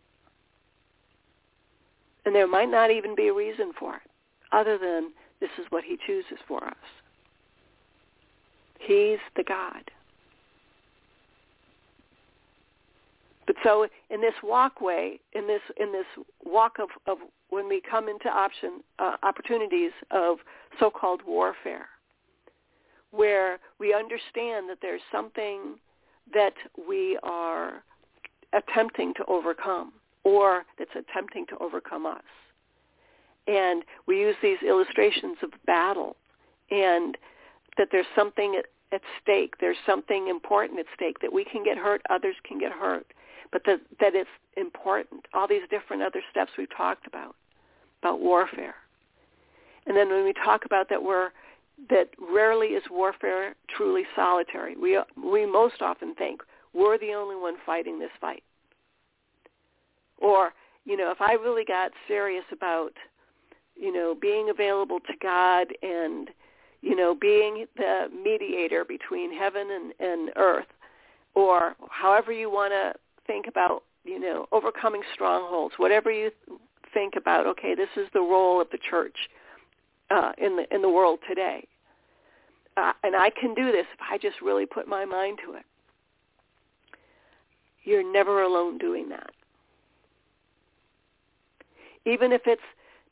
And 2.27 2.35
there 2.35 2.47
might 2.47 2.71
not 2.71 2.91
even 2.91 3.15
be 3.15 3.29
a 3.29 3.35
reason 3.35 3.73
for 3.79 3.97
it 3.97 4.11
other 4.53 4.79
than 4.79 5.13
this 5.41 5.51
is 5.59 5.67
what 5.71 5.85
he 5.85 5.99
chooses 6.07 6.39
for 6.49 6.65
us. 6.65 6.75
He's 8.79 9.19
the 9.37 9.45
God. 9.45 9.91
But 13.47 13.57
so 13.63 13.87
in 14.11 14.21
this 14.21 14.35
walkway, 14.43 15.19
in 15.35 15.47
this 15.47 15.61
in 15.77 15.93
this 15.93 16.07
walk 16.45 16.79
of, 16.79 16.89
of 17.07 17.19
when 17.55 17.69
we 17.69 17.81
come 17.89 18.09
into 18.09 18.29
option 18.29 18.81
uh, 18.99 19.15
opportunities 19.23 19.93
of 20.11 20.39
so-called 20.81 21.21
warfare, 21.25 21.87
where 23.13 23.61
we 23.79 23.95
understand 23.95 24.69
that 24.69 24.79
there's 24.83 25.01
something 25.13 25.77
that 26.33 26.55
we 26.89 27.17
are 27.23 27.85
attempting 28.53 29.15
to 29.15 29.25
overcome, 29.27 29.93
or 30.25 30.65
that's 30.79 30.91
attempting 30.97 31.47
to 31.47 31.57
overcome 31.59 32.07
us, 32.07 32.23
and 33.47 33.85
we 34.09 34.19
use 34.19 34.37
these 34.43 34.59
illustrations 34.67 35.37
of 35.43 35.51
battle, 35.65 36.17
and 36.73 37.17
that 37.79 37.89
there's 37.93 38.07
something 38.17 38.57
at, 38.59 38.67
at 38.93 39.03
stake, 39.23 39.55
there's 39.61 39.77
something 39.87 40.27
important 40.27 40.81
at 40.81 40.87
stake 40.95 41.21
that 41.21 41.33
we 41.33 41.45
can 41.45 41.63
get 41.63 41.79
hurt, 41.79 42.03
others 42.11 42.35
can 42.45 42.59
get 42.59 42.73
hurt 42.73 43.07
but 43.55 43.63
that, 43.67 43.81
that 44.01 44.17
it's 44.17 44.29
important. 44.57 45.27
All 45.33 45.47
these 45.47 45.63
different 45.71 46.03
other 46.03 46.21
steps 46.29 46.51
we've 46.59 46.77
talked 46.77 47.07
about, 47.07 47.37
about 48.05 48.21
warfare. 48.21 48.75
And 49.87 49.97
then 49.97 50.09
when 50.11 50.25
we 50.25 50.33
talk 50.33 50.65
about 50.67 50.89
that 50.91 51.03
we're, 51.03 51.31
that 51.91 52.11
rarely 52.21 52.69
is 52.69 52.83
warfare 52.91 53.55
truly 53.75 54.03
solitary. 54.15 54.77
We, 54.77 55.01
we 55.17 55.47
most 55.47 55.81
often 55.81 56.15
think 56.15 56.43
we're 56.75 56.99
the 56.99 57.13
only 57.13 57.37
one 57.37 57.55
fighting 57.65 57.99
this 57.99 58.11
fight. 58.21 58.43
Or, 60.19 60.53
you 60.85 60.97
know, 60.97 61.11
if 61.11 61.21
I 61.21 61.33
really 61.33 61.65
got 61.65 61.93
serious 62.07 62.45
about, 62.53 62.93
you 63.77 63.93
know, 63.93 64.15
being 64.21 64.51
available 64.51 65.01
to 65.01 65.13
God 65.21 65.69
and, 65.83 66.31
you 66.83 66.95
know, 66.95 67.17
being 67.19 67.67
the 67.77 68.09
mediator 68.23 68.85
between 68.85 69.37
heaven 69.37 69.69
and, 69.71 69.93
and 69.99 70.31
earth, 70.37 70.67
or 71.35 71.75
however 71.91 72.33
you 72.33 72.51
want 72.51 72.73
to 72.73 72.95
think 73.27 73.47
about, 73.49 73.83
you 74.05 74.21
know, 74.21 74.47
overcoming 74.53 75.03
strongholds, 75.13 75.75
whatever 75.79 76.13
you 76.13 76.31
think 76.95 77.15
about, 77.17 77.47
okay, 77.47 77.75
this 77.75 77.89
is 77.97 78.09
the 78.15 78.21
role 78.21 78.61
of 78.61 78.69
the 78.71 78.79
church 78.79 79.17
uh, 80.11 80.33
in 80.39 80.57
the 80.57 80.75
in 80.75 80.81
the 80.83 80.89
world 80.89 81.19
today, 81.29 81.67
uh, 82.77 82.93
and 83.03 83.15
I 83.17 83.31
can 83.31 83.55
do 83.55 83.73
this 83.73 83.87
if 83.93 84.01
I 84.11 84.19
just 84.19 84.41
really 84.41 84.67
put 84.67 84.89
my 84.89 85.05
mind 85.05 85.39
to 85.47 85.55
it. 85.55 85.65
You're 87.85 88.11
never 88.11 88.43
alone 88.43 88.79
doing 88.79 89.09
that. 89.11 89.31
Even 92.07 92.33
if 92.33 92.43
it's 92.47 92.63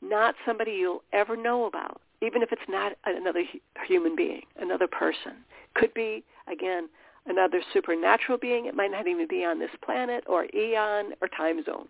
not 0.01 0.35
somebody 0.45 0.71
you'll 0.71 1.03
ever 1.13 1.35
know 1.35 1.65
about, 1.65 2.01
even 2.21 2.41
if 2.41 2.51
it's 2.51 2.61
not 2.69 2.93
another 3.05 3.43
human 3.87 4.15
being, 4.15 4.43
another 4.59 4.87
person, 4.87 5.33
could 5.75 5.93
be 5.93 6.23
again 6.51 6.89
another 7.25 7.61
supernatural 7.73 8.37
being. 8.37 8.65
It 8.65 8.75
might 8.75 8.91
not 8.91 9.07
even 9.07 9.27
be 9.27 9.45
on 9.45 9.59
this 9.59 9.71
planet 9.83 10.23
or 10.27 10.45
eon 10.53 11.13
or 11.21 11.27
time 11.27 11.63
zone 11.63 11.89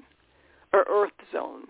or 0.74 0.86
earth 0.90 1.12
zone. 1.32 1.66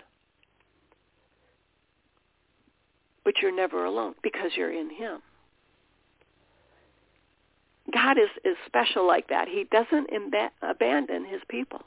But 3.23 3.35
you're 3.41 3.55
never 3.55 3.85
alone 3.85 4.15
because 4.21 4.51
you're 4.55 4.73
in 4.73 4.89
him. 4.89 5.21
God 7.93 8.17
is, 8.17 8.29
is 8.43 8.55
special 8.65 9.05
like 9.05 9.27
that. 9.29 9.47
He 9.47 9.65
doesn't 9.71 10.09
imba- 10.09 10.49
abandon 10.61 11.25
his 11.25 11.41
people. 11.49 11.81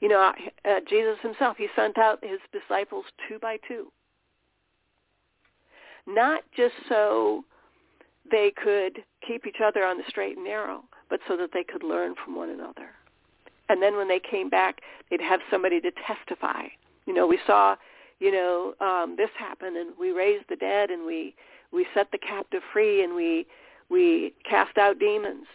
You 0.00 0.08
know, 0.08 0.32
uh, 0.64 0.80
Jesus 0.88 1.18
himself, 1.22 1.56
he 1.56 1.68
sent 1.76 1.96
out 1.96 2.18
his 2.22 2.40
disciples 2.52 3.04
two 3.28 3.38
by 3.38 3.58
two 3.68 3.92
not 6.06 6.42
just 6.56 6.74
so 6.88 7.44
they 8.30 8.52
could 8.62 9.04
keep 9.26 9.46
each 9.46 9.60
other 9.64 9.84
on 9.84 9.98
the 9.98 10.04
straight 10.08 10.36
and 10.36 10.44
narrow, 10.44 10.84
but 11.10 11.20
so 11.28 11.36
that 11.36 11.50
they 11.52 11.64
could 11.64 11.82
learn 11.82 12.14
from 12.24 12.34
one 12.36 12.50
another. 12.50 12.90
And 13.68 13.82
then 13.82 13.96
when 13.96 14.08
they 14.08 14.20
came 14.20 14.48
back, 14.50 14.80
they'd 15.10 15.20
have 15.20 15.40
somebody 15.50 15.80
to 15.80 15.90
testify. 16.06 16.64
You 17.06 17.14
know, 17.14 17.26
we 17.26 17.38
saw, 17.46 17.76
you 18.20 18.30
know, 18.30 18.74
um, 18.80 19.16
this 19.16 19.30
happen, 19.38 19.76
and 19.76 19.90
we 19.98 20.10
raised 20.10 20.44
the 20.48 20.56
dead, 20.56 20.90
and 20.90 21.06
we 21.06 21.34
we 21.72 21.86
set 21.94 22.10
the 22.12 22.18
captive 22.18 22.62
free, 22.72 23.02
and 23.02 23.14
we 23.14 23.46
we 23.88 24.34
cast 24.48 24.78
out 24.78 24.98
demons. 24.98 25.46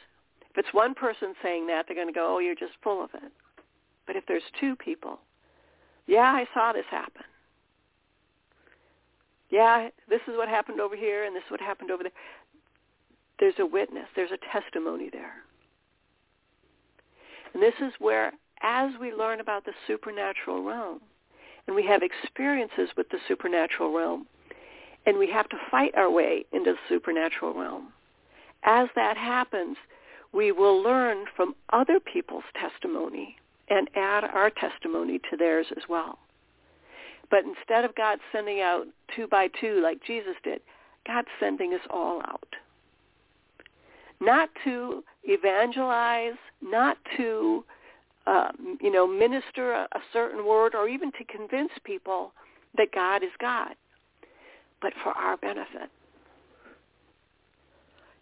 If 0.50 0.58
it's 0.58 0.74
one 0.74 0.94
person 0.94 1.34
saying 1.42 1.68
that, 1.68 1.86
they're 1.88 1.96
going 1.96 2.08
to 2.08 2.14
go, 2.14 2.36
"Oh, 2.36 2.40
you're 2.40 2.56
just 2.56 2.74
full 2.84 3.04
of 3.04 3.10
it." 3.14 3.32
But 4.06 4.16
if 4.16 4.26
there's 4.26 4.44
two 4.60 4.76
people, 4.76 5.20
yeah, 6.06 6.32
I 6.32 6.46
saw 6.54 6.74
this 6.74 6.86
happen 6.90 7.24
yeah, 9.50 9.90
this 10.10 10.22
is 10.28 10.36
what 10.36 10.50
happened 10.50 10.82
over 10.82 10.96
here 10.96 11.26
and 11.26 11.36
this 11.36 11.44
is 11.46 11.52
what 11.52 11.62
happened 11.62 11.92
over 11.92 12.04
there. 12.04 12.12
There's 13.40 13.56
a 13.60 13.66
witness. 13.66 14.06
There's 14.16 14.32
a 14.32 14.52
testimony 14.52 15.10
there. 15.12 15.34
And 17.54 17.64
this 17.64 17.76
is 17.82 17.94
where, 18.00 18.34
as 18.62 18.92
we 19.00 19.14
learn 19.14 19.40
about 19.40 19.64
the 19.64 19.74
supernatural 19.86 20.64
realm, 20.64 21.00
and 21.68 21.76
we 21.76 21.86
have 21.86 22.02
experiences 22.02 22.90
with 22.96 23.10
the 23.10 23.20
supernatural 23.28 23.94
realm, 23.94 24.26
and 25.06 25.18
we 25.18 25.30
have 25.30 25.48
to 25.50 25.58
fight 25.70 25.94
our 25.96 26.10
way 26.10 26.46
into 26.52 26.72
the 26.74 26.78
supernatural 26.90 27.54
realm, 27.54 27.94
as 28.64 28.88
that 28.96 29.18
happens, 29.18 29.78
we 30.34 30.52
will 30.52 30.82
learn 30.82 31.26
from 31.36 31.56
other 31.72 32.00
people's 32.00 32.44
testimony 32.60 33.38
and 33.70 33.90
add 33.96 34.24
our 34.24 34.50
testimony 34.50 35.20
to 35.30 35.38
theirs 35.38 35.68
as 35.76 35.84
well. 35.90 36.20
But 37.30 37.44
instead 37.44 37.84
of 37.84 37.96
God 37.96 38.20
sending 38.32 38.62
out 38.62 38.88
two 39.16 39.28
by 39.28 39.50
two 39.60 39.82
like 39.82 40.04
Jesus 40.06 40.36
did, 40.44 40.62
God's 41.06 41.28
sending 41.40 41.74
us 41.74 41.82
all 41.90 42.22
out. 42.22 42.48
Not 44.20 44.50
to 44.64 45.04
evangelize, 45.24 46.38
not 46.62 46.98
to, 47.18 47.64
uh, 48.28 48.50
you 48.82 48.92
know, 48.92 49.08
minister 49.08 49.72
a, 49.72 49.88
a 49.94 50.00
certain 50.12 50.46
word 50.46 50.76
or 50.76 50.90
even 50.90 51.12
to 51.14 51.24
convince 51.26 51.72
people 51.86 52.34
that 52.76 52.92
God 52.94 53.24
is 53.24 53.30
God, 53.40 53.74
but 54.82 54.92
for 55.02 55.12
our 55.14 55.38
benefit. 55.38 55.90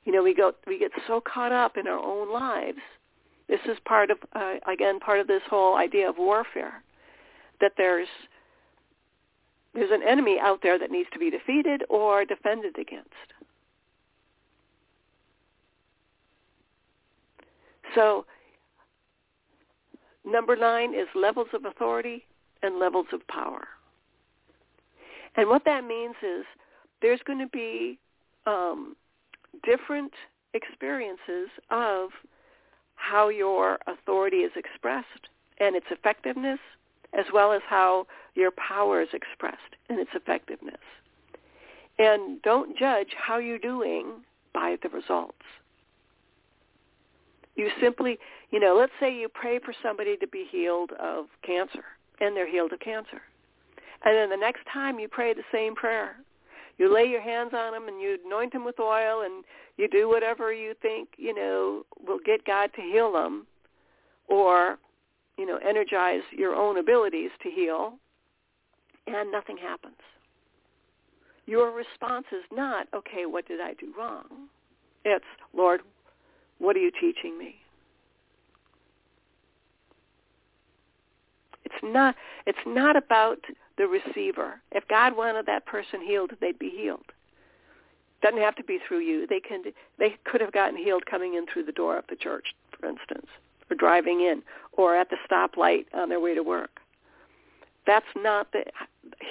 You 0.05 0.13
know, 0.13 0.21
we 0.21 0.35
go 0.35 0.53
we 0.67 0.77
get 0.77 0.91
so 1.07 1.21
caught 1.21 1.51
up 1.51 1.77
in 1.77 1.87
our 1.87 1.99
own 1.99 2.31
lives. 2.31 2.77
This 3.49 3.59
is 3.65 3.77
part 3.85 4.11
of 4.11 4.19
uh, 4.33 4.55
again 4.71 4.99
part 4.99 5.19
of 5.19 5.27
this 5.27 5.41
whole 5.49 5.75
idea 5.75 6.07
of 6.07 6.15
warfare 6.19 6.83
that 7.59 7.71
there's 7.75 8.07
there's 9.73 9.91
an 9.91 10.03
enemy 10.07 10.37
out 10.39 10.59
there 10.61 10.77
that 10.77 10.91
needs 10.91 11.09
to 11.13 11.19
be 11.19 11.31
defeated 11.31 11.83
or 11.89 12.23
defended 12.25 12.77
against. 12.77 13.09
So 17.95 18.25
number 20.25 20.55
9 20.55 20.93
is 20.93 21.07
levels 21.15 21.47
of 21.53 21.65
authority 21.65 22.25
and 22.63 22.79
levels 22.79 23.07
of 23.13 23.25
power. 23.27 23.67
And 25.35 25.49
what 25.49 25.65
that 25.65 25.85
means 25.85 26.15
is 26.23 26.45
there's 27.01 27.19
going 27.25 27.39
to 27.39 27.47
be 27.47 27.99
um, 28.45 28.95
different 29.63 30.13
experiences 30.53 31.49
of 31.69 32.09
how 32.95 33.29
your 33.29 33.77
authority 33.87 34.37
is 34.37 34.51
expressed 34.55 35.29
and 35.59 35.75
its 35.75 35.87
effectiveness, 35.91 36.59
as 37.17 37.25
well 37.33 37.51
as 37.51 37.61
how 37.67 38.07
your 38.35 38.51
power 38.51 39.01
is 39.01 39.09
expressed 39.13 39.75
and 39.89 39.99
its 39.99 40.11
effectiveness. 40.13 40.81
And 41.97 42.41
don't 42.41 42.77
judge 42.77 43.09
how 43.17 43.37
you're 43.37 43.59
doing 43.59 44.23
by 44.53 44.77
the 44.81 44.89
results. 44.89 45.37
You 47.55 47.69
simply, 47.79 48.17
you 48.55 48.61
know, 48.61 48.73
let's 48.73 48.93
say 49.01 49.13
you 49.13 49.27
pray 49.27 49.59
for 49.59 49.73
somebody 49.83 50.15
to 50.15 50.27
be 50.27 50.45
healed 50.49 50.91
of 50.97 51.25
cancer, 51.45 51.83
and 52.21 52.33
they're 52.33 52.49
healed 52.49 52.71
of 52.71 52.79
cancer. 52.79 53.21
And 54.05 54.15
then 54.15 54.29
the 54.29 54.37
next 54.37 54.61
time 54.71 54.97
you 54.97 55.09
pray 55.09 55.33
the 55.33 55.43
same 55.51 55.75
prayer, 55.75 56.15
you 56.77 56.93
lay 56.93 57.03
your 57.03 57.21
hands 57.21 57.51
on 57.53 57.73
them 57.73 57.89
and 57.89 57.99
you 57.99 58.17
anoint 58.25 58.53
them 58.53 58.63
with 58.63 58.79
oil 58.79 59.23
and 59.25 59.43
you 59.75 59.89
do 59.89 60.07
whatever 60.07 60.53
you 60.53 60.73
think, 60.81 61.09
you 61.17 61.35
know, 61.35 61.83
will 62.07 62.19
get 62.25 62.45
God 62.45 62.69
to 62.77 62.81
heal 62.81 63.11
them 63.11 63.45
or, 64.29 64.77
you 65.37 65.45
know, 65.45 65.57
energize 65.57 66.21
your 66.31 66.55
own 66.55 66.77
abilities 66.77 67.31
to 67.43 67.49
heal 67.49 67.95
and 69.05 69.33
nothing 69.33 69.57
happens. 69.57 69.99
Your 71.45 71.71
response 71.71 72.27
is 72.31 72.45
not, 72.53 72.87
okay, 72.95 73.25
what 73.25 73.49
did 73.49 73.59
I 73.59 73.73
do 73.73 73.93
wrong? 73.99 74.47
It's, 75.03 75.25
Lord, 75.53 75.81
what 76.59 76.77
are 76.77 76.79
you 76.79 76.91
teaching 76.91 77.37
me? 77.37 77.55
It's 81.65 81.75
not 81.83 82.15
it's 82.45 82.65
not 82.65 82.95
about 82.95 83.39
the 83.77 83.87
receiver. 83.87 84.61
If 84.71 84.87
God 84.87 85.17
wanted 85.17 85.45
that 85.47 85.65
person 85.65 86.01
healed, 86.01 86.31
they'd 86.39 86.59
be 86.59 86.69
healed. 86.69 87.11
Doesn't 88.21 88.39
have 88.39 88.55
to 88.55 88.63
be 88.63 88.79
through 88.87 88.99
you. 88.99 89.27
They 89.27 89.39
can 89.39 89.63
they 89.99 90.15
could 90.23 90.41
have 90.41 90.53
gotten 90.53 90.77
healed 90.77 91.05
coming 91.05 91.33
in 91.33 91.45
through 91.45 91.65
the 91.65 91.71
door 91.71 91.97
of 91.97 92.05
the 92.09 92.15
church, 92.15 92.55
for 92.79 92.87
instance, 92.87 93.27
or 93.69 93.75
driving 93.75 94.21
in, 94.21 94.41
or 94.73 94.95
at 94.95 95.09
the 95.09 95.17
stoplight 95.29 95.85
on 95.93 96.09
their 96.09 96.19
way 96.19 96.33
to 96.35 96.43
work. 96.43 96.79
That's 97.85 98.05
not 98.15 98.51
the 98.51 98.63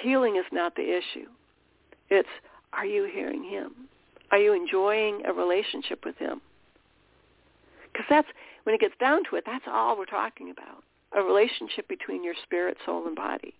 healing 0.01 0.35
is 0.37 0.45
not 0.51 0.75
the 0.75 0.97
issue. 0.97 1.27
It's 2.09 2.29
are 2.73 2.85
you 2.85 3.09
hearing 3.11 3.43
him? 3.43 3.71
Are 4.31 4.37
you 4.37 4.53
enjoying 4.53 5.21
a 5.25 5.33
relationship 5.33 6.03
with 6.05 6.17
him? 6.17 6.41
Because 7.91 8.05
that's 8.09 8.27
when 8.63 8.75
it 8.75 8.81
gets 8.81 8.95
down 8.99 9.23
to 9.29 9.37
it, 9.37 9.43
that's 9.45 9.65
all 9.67 9.97
we're 9.97 10.05
talking 10.05 10.51
about. 10.51 10.83
A 11.13 11.21
relationship 11.21 11.87
between 11.87 12.23
your 12.23 12.33
spirit, 12.43 12.77
soul, 12.85 13.07
and 13.07 13.15
body. 13.15 13.53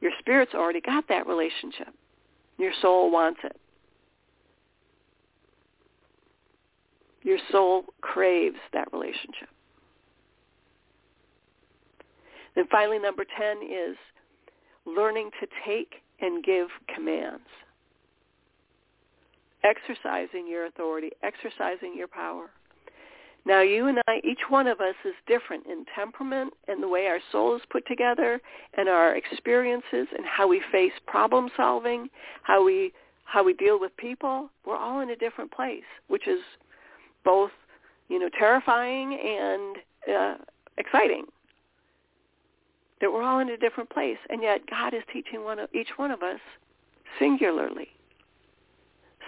Your 0.00 0.12
spirit's 0.18 0.54
already 0.54 0.80
got 0.80 1.08
that 1.08 1.26
relationship. 1.26 1.88
Your 2.58 2.72
soul 2.82 3.10
wants 3.10 3.40
it. 3.44 3.56
Your 7.22 7.38
soul 7.50 7.84
craves 8.00 8.56
that 8.72 8.92
relationship. 8.92 9.48
Then 12.54 12.66
finally, 12.70 12.98
number 12.98 13.24
10 13.24 13.62
is 13.62 13.96
learning 14.84 15.30
to 15.40 15.46
take 15.64 16.02
and 16.20 16.44
give 16.44 16.68
commands. 16.94 17.46
Exercising 19.64 20.48
your 20.48 20.66
authority, 20.66 21.10
exercising 21.22 21.94
your 21.96 22.08
power. 22.08 22.50
Now, 23.44 23.60
you 23.60 23.88
and 23.88 23.98
I, 24.06 24.20
each 24.22 24.42
one 24.48 24.68
of 24.68 24.80
us 24.80 24.94
is 25.04 25.14
different 25.26 25.66
in 25.66 25.84
temperament 25.94 26.54
and 26.68 26.82
the 26.82 26.88
way 26.88 27.06
our 27.06 27.18
soul 27.32 27.56
is 27.56 27.62
put 27.70 27.84
together 27.86 28.40
and 28.74 28.88
our 28.88 29.16
experiences 29.16 30.06
and 30.16 30.24
how 30.24 30.46
we 30.46 30.62
face 30.70 30.92
problem 31.06 31.48
solving, 31.56 32.08
how 32.42 32.64
we 32.64 32.92
how 33.24 33.42
we 33.42 33.54
deal 33.54 33.80
with 33.80 33.96
people. 33.96 34.50
We're 34.66 34.76
all 34.76 35.00
in 35.00 35.10
a 35.10 35.16
different 35.16 35.50
place, 35.50 35.84
which 36.08 36.28
is 36.28 36.40
both, 37.24 37.50
you 38.08 38.18
know, 38.18 38.28
terrifying 38.38 39.18
and 39.18 39.76
uh, 40.14 40.34
exciting. 40.76 41.24
That 43.00 43.10
we're 43.10 43.22
all 43.22 43.38
in 43.40 43.48
a 43.48 43.56
different 43.56 43.88
place, 43.88 44.18
and 44.28 44.42
yet 44.42 44.60
God 44.68 44.92
is 44.92 45.02
teaching 45.10 45.44
one 45.44 45.58
of, 45.58 45.70
each 45.74 45.88
one 45.96 46.10
of 46.10 46.22
us 46.22 46.40
singularly, 47.18 47.88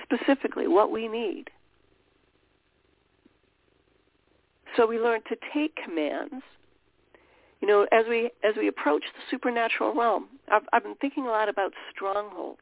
specifically 0.04 0.68
what 0.68 0.90
we 0.92 1.08
need 1.08 1.48
So 4.76 4.86
we 4.86 4.98
learn 4.98 5.20
to 5.28 5.36
take 5.52 5.76
commands. 5.76 6.42
You 7.60 7.68
know, 7.68 7.86
as 7.92 8.04
we 8.08 8.30
as 8.42 8.54
we 8.56 8.68
approach 8.68 9.02
the 9.14 9.22
supernatural 9.30 9.94
realm, 9.94 10.26
I've, 10.52 10.62
I've 10.72 10.82
been 10.82 10.96
thinking 10.96 11.26
a 11.26 11.30
lot 11.30 11.48
about 11.48 11.72
strongholds. 11.94 12.60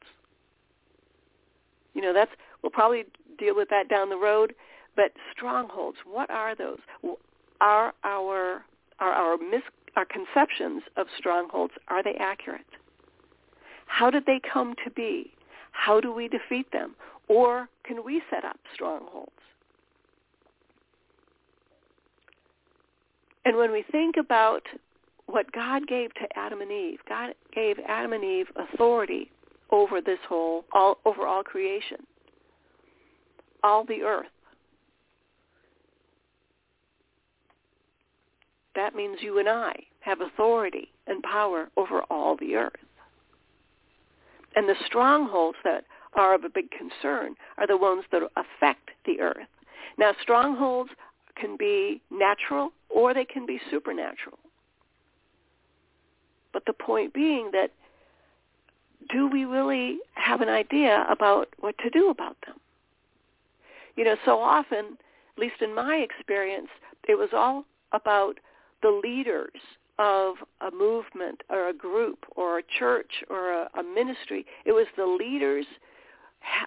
You 1.94 2.02
know, 2.02 2.12
that's 2.12 2.30
we'll 2.62 2.70
probably 2.70 3.04
deal 3.38 3.56
with 3.56 3.68
that 3.70 3.88
down 3.88 4.10
the 4.10 4.16
road. 4.16 4.54
But 4.94 5.12
strongholds, 5.34 5.98
what 6.04 6.30
are 6.30 6.54
those? 6.54 6.78
Are 7.60 7.94
our 8.04 8.64
are 9.00 9.12
our 9.12 9.38
mis, 9.38 9.62
our 9.96 10.04
conceptions 10.04 10.82
of 10.96 11.06
strongholds 11.18 11.72
are 11.88 12.02
they 12.02 12.14
accurate? 12.20 12.66
How 13.86 14.10
did 14.10 14.26
they 14.26 14.40
come 14.52 14.74
to 14.84 14.90
be? 14.90 15.32
How 15.72 16.00
do 16.00 16.12
we 16.12 16.28
defeat 16.28 16.70
them? 16.72 16.94
Or 17.28 17.68
can 17.84 18.04
we 18.04 18.22
set 18.30 18.44
up 18.44 18.58
strongholds? 18.74 19.30
And 23.44 23.56
when 23.56 23.72
we 23.72 23.84
think 23.90 24.16
about 24.16 24.62
what 25.26 25.50
God 25.52 25.86
gave 25.86 26.14
to 26.14 26.26
Adam 26.36 26.60
and 26.60 26.70
Eve, 26.70 26.98
God 27.08 27.34
gave 27.54 27.76
Adam 27.86 28.12
and 28.12 28.24
Eve 28.24 28.46
authority 28.56 29.30
over 29.70 30.00
this 30.00 30.18
whole, 30.28 30.64
all, 30.72 30.98
over 31.04 31.26
all 31.26 31.42
creation, 31.42 31.98
all 33.64 33.84
the 33.84 34.02
earth. 34.02 34.26
That 38.74 38.94
means 38.94 39.18
you 39.20 39.38
and 39.38 39.48
I 39.48 39.74
have 40.00 40.20
authority 40.20 40.90
and 41.06 41.22
power 41.22 41.68
over 41.76 42.02
all 42.10 42.36
the 42.36 42.54
earth. 42.54 42.72
And 44.54 44.68
the 44.68 44.74
strongholds 44.86 45.58
that 45.64 45.84
are 46.14 46.34
of 46.34 46.44
a 46.44 46.48
big 46.48 46.70
concern 46.70 47.34
are 47.58 47.66
the 47.66 47.76
ones 47.76 48.04
that 48.12 48.22
affect 48.36 48.90
the 49.06 49.20
earth. 49.20 49.46
Now, 49.98 50.12
strongholds 50.20 50.90
can 51.36 51.56
be 51.56 52.00
natural 52.10 52.72
or 52.88 53.14
they 53.14 53.24
can 53.24 53.46
be 53.46 53.60
supernatural. 53.70 54.38
But 56.52 56.64
the 56.66 56.72
point 56.72 57.14
being 57.14 57.50
that 57.52 57.70
do 59.10 59.26
we 59.26 59.44
really 59.44 59.98
have 60.14 60.40
an 60.40 60.48
idea 60.48 61.04
about 61.10 61.48
what 61.58 61.76
to 61.78 61.90
do 61.90 62.10
about 62.10 62.36
them? 62.46 62.56
You 63.96 64.04
know, 64.04 64.16
so 64.24 64.38
often, 64.38 64.96
at 65.36 65.38
least 65.40 65.60
in 65.60 65.74
my 65.74 65.96
experience, 65.96 66.68
it 67.08 67.16
was 67.18 67.30
all 67.32 67.64
about 67.92 68.38
the 68.82 69.00
leaders 69.02 69.50
of 69.98 70.34
a 70.60 70.70
movement 70.70 71.42
or 71.50 71.68
a 71.68 71.72
group 71.72 72.24
or 72.36 72.58
a 72.58 72.62
church 72.78 73.24
or 73.28 73.52
a, 73.52 73.70
a 73.78 73.82
ministry. 73.82 74.46
It 74.64 74.72
was 74.72 74.86
the 74.96 75.06
leaders 75.06 75.66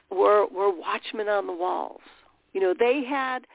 were 0.10 0.46
were 0.48 0.72
watchmen 0.72 1.28
on 1.28 1.48
the 1.48 1.54
walls. 1.54 2.02
You 2.54 2.62
know, 2.62 2.74
they 2.78 3.04
had 3.04 3.48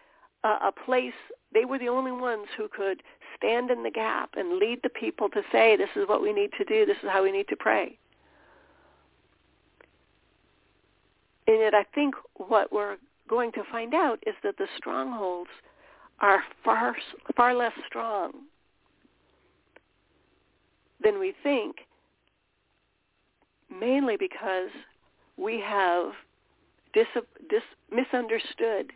a, 0.45 0.49
a 0.49 0.73
place 0.85 1.13
they 1.53 1.65
were 1.65 1.79
the 1.79 1.89
only 1.89 2.13
ones 2.13 2.47
who 2.57 2.69
could 2.69 3.03
stand 3.37 3.71
in 3.71 3.83
the 3.83 3.91
gap 3.91 4.31
and 4.37 4.59
lead 4.59 4.81
the 4.83 4.89
people 4.89 5.29
to 5.31 5.43
say, 5.51 5.77
this 5.77 5.89
is 5.97 6.09
what 6.09 6.23
we 6.23 6.33
need 6.33 6.51
to 6.59 6.65
do, 6.65 6.87
this 6.87 6.97
is 7.03 7.09
how 7.09 7.23
we 7.23 7.33
need 7.33 7.49
to 7.49 7.57
pray. 7.57 7.99
And 11.47 11.59
yet 11.59 11.75
I 11.75 11.85
think 11.95 12.15
what 12.35 12.73
we're 12.73 12.97
going 13.29 13.51
to 13.53 13.63
find 13.71 13.95
out 13.95 14.23
is 14.27 14.35
that 14.45 14.57
the 14.59 14.69
strongholds 14.77 15.51
are 16.21 16.43
far, 16.65 16.95
far 17.37 17.55
less 17.55 17.73
strong 17.87 18.33
than 21.03 21.19
we 21.19 21.35
think, 21.43 21.77
mainly 23.71 24.17
because 24.17 24.69
we 25.37 25.61
have 25.61 26.13
dis, 26.93 27.07
dis, 27.49 27.63
misunderstood 27.91 28.93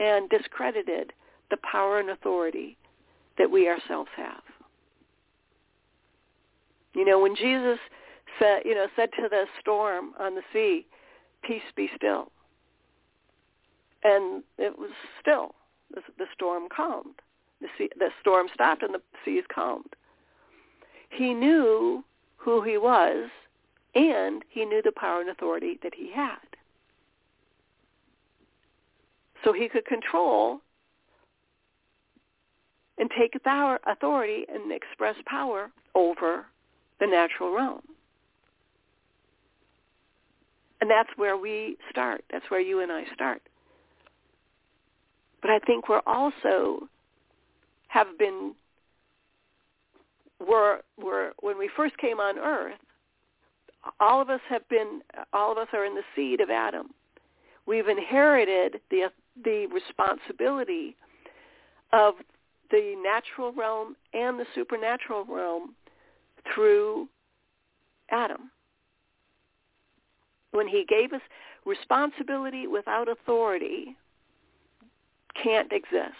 and 0.00 0.28
discredited 0.28 1.12
the 1.50 1.58
power 1.58 2.00
and 2.00 2.10
authority 2.10 2.76
that 3.38 3.50
we 3.50 3.68
ourselves 3.68 4.10
have. 4.16 4.42
You 6.94 7.04
know, 7.04 7.20
when 7.20 7.36
Jesus 7.36 7.78
said, 8.40 8.62
you 8.64 8.74
know, 8.74 8.86
said 8.96 9.10
to 9.16 9.28
the 9.28 9.44
storm 9.60 10.14
on 10.18 10.34
the 10.34 10.42
sea, 10.52 10.86
"Peace 11.42 11.62
be 11.76 11.88
still." 11.94 12.32
and 14.02 14.42
it 14.58 14.78
was 14.78 14.90
still. 15.20 15.54
The, 15.92 16.02
the 16.18 16.26
storm 16.34 16.68
calmed. 16.74 17.20
The, 17.60 17.68
sea, 17.76 17.88
the 17.98 18.10
storm 18.20 18.46
stopped 18.54 18.82
and 18.82 18.94
the 18.94 19.02
seas 19.24 19.44
calmed. 19.52 19.94
He 21.10 21.34
knew 21.34 22.04
who 22.36 22.62
he 22.62 22.78
was, 22.78 23.28
and 23.94 24.44
he 24.48 24.64
knew 24.64 24.80
the 24.82 24.92
power 24.92 25.20
and 25.20 25.30
authority 25.30 25.78
that 25.82 25.94
he 25.94 26.12
had. 26.14 26.38
So 29.44 29.52
he 29.52 29.68
could 29.68 29.86
control 29.86 30.60
and 32.98 33.10
take 33.18 33.34
authority 33.86 34.44
and 34.52 34.70
express 34.70 35.16
power 35.26 35.70
over 35.94 36.46
the 37.00 37.06
natural 37.06 37.54
realm. 37.54 37.80
And 40.80 40.90
that's 40.90 41.10
where 41.16 41.36
we 41.36 41.76
start. 41.90 42.24
That's 42.30 42.44
where 42.50 42.60
you 42.60 42.80
and 42.80 42.92
I 42.92 43.04
start. 43.14 43.42
But 45.42 45.50
I 45.50 45.58
think 45.60 45.88
we're 45.88 46.02
also 46.06 46.88
have 47.88 48.18
been 48.18 48.54
were 50.46 50.80
were 50.96 51.32
when 51.40 51.58
we 51.58 51.68
first 51.76 51.96
came 51.98 52.18
on 52.18 52.38
earth, 52.38 52.78
all 53.98 54.20
of 54.20 54.30
us 54.30 54.40
have 54.48 54.66
been 54.68 55.00
all 55.32 55.52
of 55.52 55.58
us 55.58 55.68
are 55.72 55.84
in 55.84 55.94
the 55.94 56.02
seed 56.14 56.40
of 56.40 56.50
Adam. 56.50 56.90
We've 57.66 57.88
inherited 57.88 58.80
the 58.90 59.10
the 59.44 59.66
responsibility 59.66 60.96
of 61.92 62.14
the 62.70 62.94
natural 63.02 63.52
realm 63.52 63.96
and 64.14 64.38
the 64.38 64.46
supernatural 64.54 65.24
realm 65.24 65.74
through 66.54 67.08
Adam. 68.10 68.50
When 70.52 70.68
he 70.68 70.84
gave 70.88 71.12
us 71.12 71.20
responsibility 71.64 72.66
without 72.66 73.08
authority 73.08 73.96
can't 75.42 75.72
exist. 75.72 76.14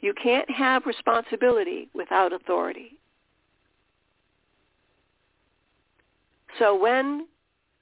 You 0.00 0.12
can't 0.22 0.48
have 0.50 0.84
responsibility 0.86 1.88
without 1.94 2.32
authority. 2.32 2.98
So 6.58 6.78
when 6.78 7.26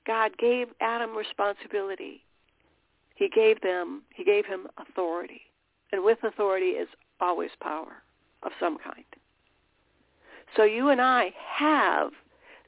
God 0.07 0.37
gave 0.39 0.69
Adam 0.81 1.17
responsibility, 1.17 2.23
he 3.15 3.29
gave 3.29 3.61
them, 3.61 4.03
he 4.15 4.25
gave 4.25 4.45
him 4.45 4.67
authority. 4.77 5.43
And 5.93 6.05
with 6.05 6.19
authority 6.25 6.71
is 6.71 6.89
always 7.21 7.51
power 7.61 8.03
of 8.43 8.53
some 8.59 8.77
kind. 8.79 9.05
So 10.57 10.65
you 10.65 10.89
and 10.89 11.01
I 11.01 11.33
have 11.57 12.11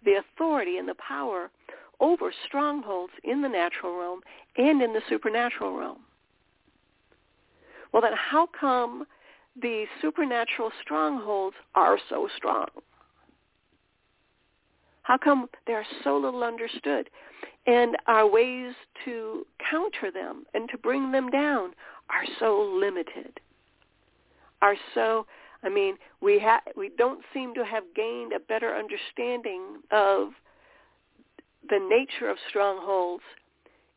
the 0.04 0.14
authority 0.14 0.78
and 0.78 0.88
the 0.88 0.94
power 0.94 1.50
over 2.00 2.32
strongholds 2.46 3.12
in 3.24 3.42
the 3.42 3.48
natural 3.48 3.98
realm 3.98 4.20
and 4.56 4.82
in 4.82 4.92
the 4.92 5.00
supernatural 5.08 5.76
realm. 5.76 5.98
Well, 7.92 8.02
then 8.02 8.12
how 8.14 8.48
come 8.58 9.06
the 9.60 9.86
supernatural 10.02 10.70
strongholds 10.82 11.56
are 11.74 11.98
so 12.08 12.28
strong? 12.36 12.66
How 15.06 15.16
come 15.16 15.46
they're 15.68 15.86
so 16.02 16.18
little 16.18 16.42
understood? 16.42 17.08
And 17.68 17.96
our 18.08 18.28
ways 18.28 18.74
to 19.04 19.46
counter 19.70 20.10
them 20.10 20.46
and 20.52 20.68
to 20.70 20.78
bring 20.78 21.12
them 21.12 21.30
down 21.30 21.74
are 22.10 22.24
so 22.40 22.60
limited. 22.80 23.38
Are 24.62 24.74
so 24.94 25.26
I 25.62 25.68
mean, 25.68 25.96
we 26.20 26.40
ha- 26.40 26.62
we 26.76 26.90
don't 26.98 27.20
seem 27.32 27.54
to 27.54 27.64
have 27.64 27.84
gained 27.94 28.32
a 28.32 28.40
better 28.40 28.74
understanding 28.74 29.80
of 29.92 30.30
the 31.68 31.78
nature 31.78 32.28
of 32.28 32.36
strongholds 32.48 33.22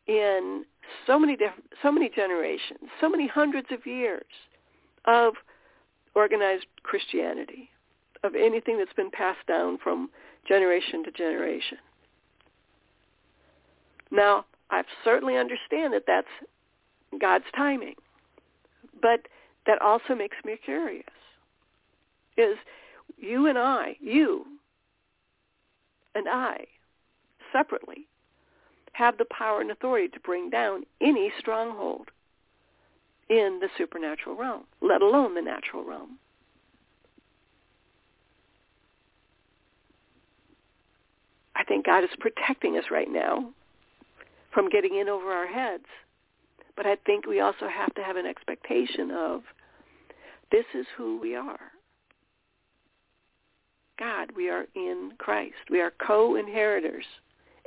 in 0.07 0.63
so 1.07 1.19
many 1.19 1.35
different, 1.35 1.71
so 1.81 1.91
many 1.91 2.09
generations, 2.09 2.89
so 3.01 3.09
many 3.09 3.27
hundreds 3.27 3.67
of 3.71 3.85
years 3.85 4.25
of 5.05 5.33
organized 6.15 6.65
Christianity, 6.83 7.69
of 8.23 8.35
anything 8.35 8.77
that's 8.77 8.93
been 8.93 9.11
passed 9.11 9.45
down 9.47 9.79
from 9.83 10.09
generation 10.49 11.03
to 11.05 11.11
generation. 11.11 11.77
Now, 14.11 14.45
I 14.69 14.83
certainly 15.05 15.37
understand 15.37 15.93
that 15.93 16.03
that's 16.05 16.27
God's 17.21 17.45
timing, 17.55 17.95
but 19.01 19.21
that 19.65 19.81
also 19.81 20.15
makes 20.15 20.37
me 20.43 20.57
curious. 20.63 21.05
Is 22.37 22.57
you 23.17 23.47
and 23.47 23.57
I, 23.57 23.95
you 24.01 24.45
and 26.15 26.27
I, 26.27 26.65
separately, 27.53 28.07
have 28.93 29.17
the 29.17 29.25
power 29.25 29.61
and 29.61 29.71
authority 29.71 30.07
to 30.09 30.19
bring 30.19 30.49
down 30.49 30.83
any 30.99 31.31
stronghold 31.39 32.09
in 33.29 33.59
the 33.61 33.69
supernatural 33.77 34.35
realm, 34.35 34.63
let 34.81 35.01
alone 35.01 35.35
the 35.35 35.41
natural 35.41 35.85
realm. 35.85 36.17
Think 41.69 41.85
God 41.85 42.03
is 42.03 42.09
protecting 42.19 42.77
us 42.77 42.85
right 42.91 43.07
now 43.09 43.51
from 44.53 44.69
getting 44.69 44.97
in 44.97 45.07
over 45.07 45.31
our 45.31 45.47
heads. 45.47 45.85
But 46.75 46.85
I 46.85 46.97
think 47.05 47.25
we 47.25 47.39
also 47.39 47.67
have 47.69 47.93
to 47.95 48.03
have 48.03 48.17
an 48.17 48.25
expectation 48.25 49.11
of 49.11 49.43
this 50.51 50.65
is 50.73 50.85
who 50.97 51.19
we 51.21 51.35
are. 51.35 51.59
God, 53.99 54.29
we 54.35 54.49
are 54.49 54.65
in 54.75 55.11
Christ. 55.17 55.55
We 55.69 55.81
are 55.81 55.91
co-inheritors 56.05 57.05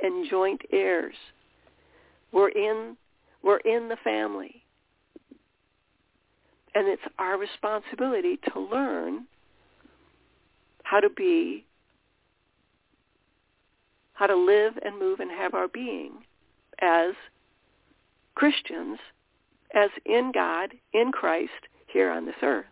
and 0.01 0.29
joint 0.29 0.61
heirs. 0.71 1.15
We're 2.31 2.49
in 2.49 2.97
we're 3.43 3.57
in 3.57 3.89
the 3.89 3.97
family. 4.03 4.63
And 6.75 6.87
it's 6.87 7.01
our 7.19 7.37
responsibility 7.37 8.39
to 8.51 8.59
learn 8.59 9.25
how 10.83 10.99
to 10.99 11.09
be 11.09 11.65
how 14.13 14.27
to 14.27 14.35
live 14.35 14.73
and 14.83 14.99
move 14.99 15.19
and 15.19 15.31
have 15.31 15.53
our 15.53 15.67
being 15.67 16.11
as 16.79 17.13
Christians, 18.35 18.99
as 19.73 19.89
in 20.05 20.31
God, 20.33 20.73
in 20.93 21.11
Christ, 21.11 21.51
here 21.87 22.09
on 22.11 22.25
this 22.25 22.35
earth. 22.41 22.65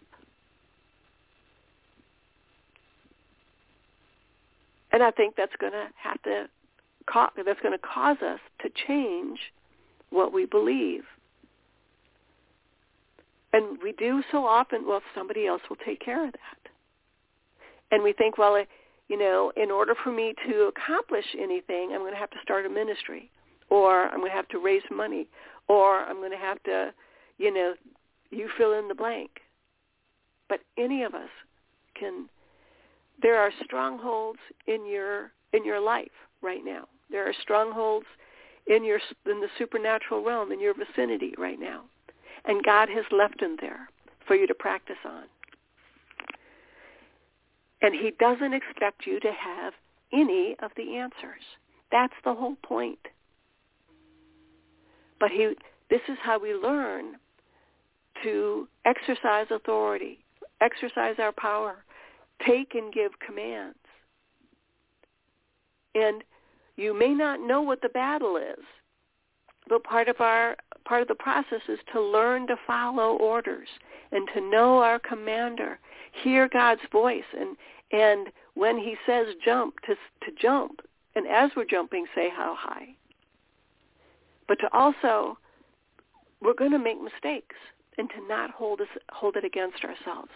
And 4.91 5.01
I 5.01 5.11
think 5.11 5.35
that's 5.35 5.55
going 5.59 5.73
to 5.73 5.87
have 5.95 6.21
to 6.23 6.47
that's 7.45 7.59
going 7.61 7.77
to 7.77 7.79
cause 7.79 8.17
us 8.21 8.39
to 8.61 8.69
change 8.87 9.39
what 10.11 10.31
we 10.31 10.45
believe. 10.45 11.03
And 13.53 13.79
we 13.81 13.91
do 13.93 14.23
so 14.31 14.45
often, 14.45 14.87
well, 14.87 15.01
somebody 15.15 15.45
else 15.45 15.61
will 15.69 15.77
take 15.77 15.99
care 15.99 16.25
of 16.25 16.31
that. 16.31 16.71
And 17.91 18.03
we 18.03 18.13
think, 18.13 18.37
well, 18.37 18.63
you 19.11 19.17
know, 19.17 19.51
in 19.57 19.69
order 19.69 19.93
for 20.01 20.09
me 20.09 20.33
to 20.47 20.71
accomplish 20.73 21.25
anything, 21.37 21.89
I'm 21.91 21.99
going 21.99 22.13
to 22.13 22.17
have 22.17 22.29
to 22.29 22.37
start 22.41 22.65
a 22.65 22.69
ministry, 22.69 23.29
or 23.69 24.05
I'm 24.05 24.19
going 24.19 24.31
to 24.31 24.35
have 24.37 24.47
to 24.47 24.57
raise 24.57 24.83
money, 24.89 25.27
or 25.67 25.97
I'm 25.97 26.19
going 26.19 26.31
to 26.31 26.37
have 26.37 26.63
to, 26.63 26.93
you 27.37 27.53
know, 27.53 27.73
you 28.29 28.47
fill 28.57 28.79
in 28.79 28.87
the 28.87 28.95
blank. 28.95 29.41
But 30.47 30.61
any 30.77 31.03
of 31.03 31.13
us 31.13 31.29
can. 31.93 32.29
There 33.21 33.37
are 33.37 33.51
strongholds 33.65 34.39
in 34.67 34.87
your 34.87 35.31
in 35.51 35.65
your 35.65 35.81
life 35.81 36.17
right 36.41 36.63
now. 36.63 36.87
There 37.09 37.27
are 37.27 37.33
strongholds 37.41 38.05
in 38.67 38.85
your 38.85 38.99
in 39.25 39.41
the 39.41 39.49
supernatural 39.57 40.23
realm 40.23 40.53
in 40.53 40.61
your 40.61 40.73
vicinity 40.73 41.33
right 41.37 41.59
now, 41.59 41.81
and 42.45 42.63
God 42.63 42.87
has 42.87 43.03
left 43.11 43.41
them 43.41 43.57
there 43.59 43.89
for 44.25 44.37
you 44.37 44.47
to 44.47 44.53
practice 44.53 45.03
on. 45.03 45.23
And 47.81 47.93
he 47.95 48.11
doesn't 48.19 48.53
expect 48.53 49.05
you 49.05 49.19
to 49.19 49.31
have 49.31 49.73
any 50.13 50.55
of 50.61 50.71
the 50.77 50.97
answers. 50.97 51.41
That's 51.91 52.13
the 52.23 52.33
whole 52.33 52.57
point. 52.63 52.99
But 55.19 55.31
he, 55.31 55.53
this 55.89 56.01
is 56.07 56.17
how 56.21 56.39
we 56.39 56.53
learn 56.53 57.15
to 58.23 58.67
exercise 58.85 59.47
authority, 59.49 60.19
exercise 60.61 61.15
our 61.19 61.31
power, 61.31 61.77
take 62.45 62.75
and 62.75 62.93
give 62.93 63.11
commands. 63.25 63.77
And 65.95 66.23
you 66.77 66.97
may 66.97 67.13
not 67.13 67.41
know 67.41 67.61
what 67.61 67.81
the 67.81 67.89
battle 67.89 68.37
is, 68.37 68.63
but 69.67 69.83
part 69.83 70.07
of 70.07 70.19
our 70.19 70.55
part 70.85 71.01
of 71.01 71.07
the 71.07 71.15
process 71.15 71.61
is 71.69 71.79
to 71.93 72.01
learn 72.01 72.47
to 72.47 72.55
follow 72.65 73.17
orders 73.17 73.67
and 74.11 74.27
to 74.33 74.41
know 74.41 74.79
our 74.79 74.99
commander, 74.99 75.79
hear 76.11 76.47
God's 76.47 76.81
voice 76.91 77.23
and 77.37 77.55
and 77.91 78.27
when 78.53 78.77
he 78.77 78.95
says 79.05 79.27
jump 79.43 79.79
to 79.81 79.95
to 79.95 80.31
jump 80.39 80.81
and 81.15 81.27
as 81.27 81.51
we're 81.55 81.65
jumping 81.65 82.05
say 82.15 82.29
how 82.29 82.55
high. 82.57 82.95
But 84.47 84.55
to 84.55 84.69
also 84.73 85.37
we're 86.41 86.53
going 86.53 86.71
to 86.71 86.79
make 86.79 87.01
mistakes 87.01 87.55
and 87.97 88.09
to 88.09 88.27
not 88.27 88.51
hold 88.51 88.81
us 88.81 88.87
hold 89.11 89.35
it 89.35 89.45
against 89.45 89.83
ourselves. 89.83 90.31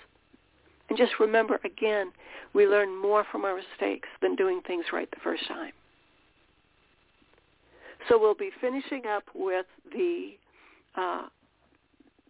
And 0.89 0.97
just 0.97 1.13
remember 1.19 1.59
again, 1.63 2.11
we 2.53 2.67
learn 2.67 3.01
more 3.01 3.25
from 3.31 3.43
our 3.43 3.55
mistakes 3.55 4.07
than 4.21 4.35
doing 4.35 4.61
things 4.65 4.85
right 4.93 5.09
the 5.09 5.19
first 5.23 5.47
time. 5.47 5.71
So 8.07 8.19
we'll 8.19 8.35
be 8.35 8.51
finishing 8.61 9.03
up 9.07 9.23
with 9.33 9.65
the 9.91 10.37
uh, 10.95 11.23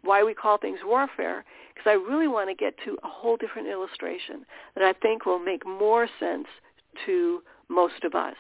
why 0.06 0.24
we 0.24 0.34
call 0.34 0.58
things 0.58 0.80
warfare 0.84 1.44
because 1.74 1.90
I 1.90 1.94
really 1.94 2.28
want 2.28 2.50
to 2.50 2.56
get 2.56 2.76
to 2.86 2.98
a 3.04 3.08
whole 3.08 3.38
different 3.38 3.68
illustration 3.68 4.46
that 4.76 4.84
I 4.84 4.94
think 4.94 5.26
will 5.26 5.40
make 5.40 5.66
more 5.66 6.08
sense 6.20 6.48
to 7.06 7.42
most 7.70 8.04
of 8.04 8.16
us. 8.16 8.36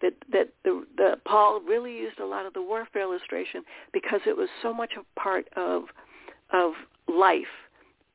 That 0.00 0.14
that 0.32 0.48
the, 0.64 0.86
the 0.96 1.16
Paul 1.26 1.60
really 1.60 1.92
used 1.92 2.20
a 2.20 2.24
lot 2.24 2.46
of 2.46 2.54
the 2.54 2.62
warfare 2.62 3.02
illustration 3.02 3.62
because 3.92 4.20
it 4.26 4.36
was 4.36 4.48
so 4.62 4.72
much 4.72 4.92
a 4.98 5.20
part 5.20 5.46
of 5.56 5.84
of 6.52 6.72
life 7.06 7.44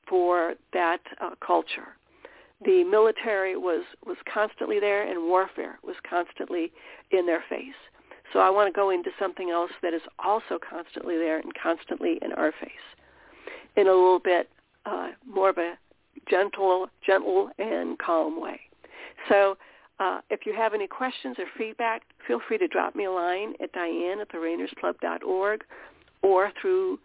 for 0.09 0.55
that 0.73 1.01
uh, 1.21 1.31
culture. 1.45 1.95
The 2.63 2.83
military 2.83 3.55
was 3.55 3.83
was 4.03 4.17
constantly 4.31 4.79
there, 4.79 5.07
and 5.07 5.27
warfare 5.27 5.77
was 5.83 5.95
constantly 6.09 6.71
in 7.11 7.27
their 7.27 7.43
face. 7.49 7.75
So 8.35 8.41
I 8.41 8.49
want 8.49 8.67
to 8.67 8.77
go 8.77 8.89
into 8.89 9.11
something 9.17 9.49
else 9.49 9.71
that 9.81 9.93
is 9.93 10.01
also 10.19 10.59
constantly 10.59 11.15
there 11.15 11.39
and 11.39 11.53
constantly 11.55 12.19
in 12.21 12.33
our 12.33 12.51
face 12.59 12.69
in 13.77 13.87
a 13.87 13.91
little 13.91 14.19
bit 14.19 14.49
uh, 14.85 15.11
more 15.25 15.49
of 15.49 15.57
a 15.57 15.75
gentle, 16.29 16.87
gentle 17.05 17.49
and 17.59 17.97
calm 17.97 18.41
way. 18.41 18.59
So 19.29 19.55
uh, 20.01 20.19
if 20.29 20.41
you 20.45 20.53
have 20.53 20.73
any 20.73 20.85
questions 20.85 21.37
or 21.39 21.45
feedback, 21.57 22.01
feel 22.27 22.41
free 22.45 22.57
to 22.57 22.67
drop 22.67 22.93
me 22.93 23.05
a 23.05 23.11
line 23.11 23.53
at 23.63 23.71
diane 23.71 24.19
at 24.19 24.29
thereignersclub.org 24.33 25.63
or 26.21 26.51
through 26.61 26.99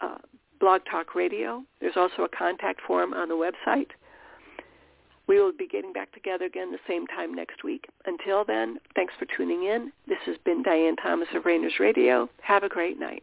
uh, 0.00 0.18
Blog 0.60 0.82
Talk 0.88 1.16
Radio. 1.16 1.64
There's 1.80 1.96
also 1.96 2.22
a 2.22 2.28
contact 2.28 2.82
form 2.86 3.14
on 3.14 3.28
the 3.28 3.34
website. 3.34 3.88
We 5.28 5.40
will 5.40 5.52
be 5.52 5.68
getting 5.68 5.92
back 5.92 6.10
together 6.12 6.46
again 6.46 6.72
the 6.72 6.78
same 6.88 7.06
time 7.06 7.34
next 7.34 7.62
week. 7.62 7.86
Until 8.06 8.44
then, 8.44 8.78
thanks 8.96 9.12
for 9.18 9.26
tuning 9.36 9.64
in. 9.64 9.92
This 10.06 10.18
has 10.24 10.36
been 10.44 10.62
Diane 10.62 10.96
Thomas 10.96 11.28
of 11.34 11.44
Reigners 11.44 11.78
Radio. 11.78 12.28
Have 12.40 12.62
a 12.62 12.68
great 12.68 12.98
night. 12.98 13.22